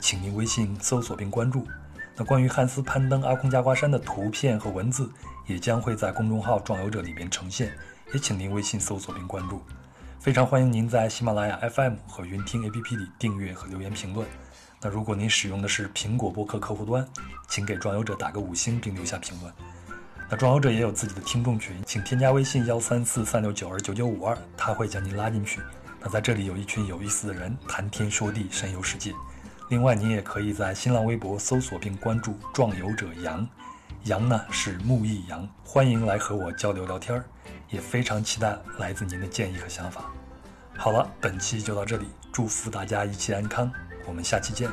[0.00, 1.66] 请您微信搜索并关注。
[2.14, 5.10] 那关于汉斯攀登阿空加瓜山的图片和文字，
[5.48, 7.76] 也将会在公众号“壮游者”里边呈现，
[8.14, 9.60] 也请您微信搜索并关注。
[10.28, 14.28] 非常欢迎您在喜马拉雅 FM 和云听 APP 里订阅和留言评论。
[14.78, 17.08] 那如果您使用的是苹果播客客户端，
[17.48, 19.50] 请给壮游者打个五星并留下评论。
[20.28, 25.62] 那壮游者也有自己的听众群，请添加微信幺三四三六九二九九五二，他会将您拉进去。
[25.98, 29.14] 那在这里有一群有意思的人，谈天说地，神游世界。
[29.70, 33.48] 另外，你也可以在新浪微博搜索并关注“壮游者杨”，
[34.04, 37.24] 杨呢是木易杨，欢迎来和我交流聊天儿，
[37.70, 40.04] 也非常期待来自您的建议和想法。
[40.80, 43.68] 好了，本期就到这里，祝福大家一切安康，
[44.06, 44.70] 我们下期见。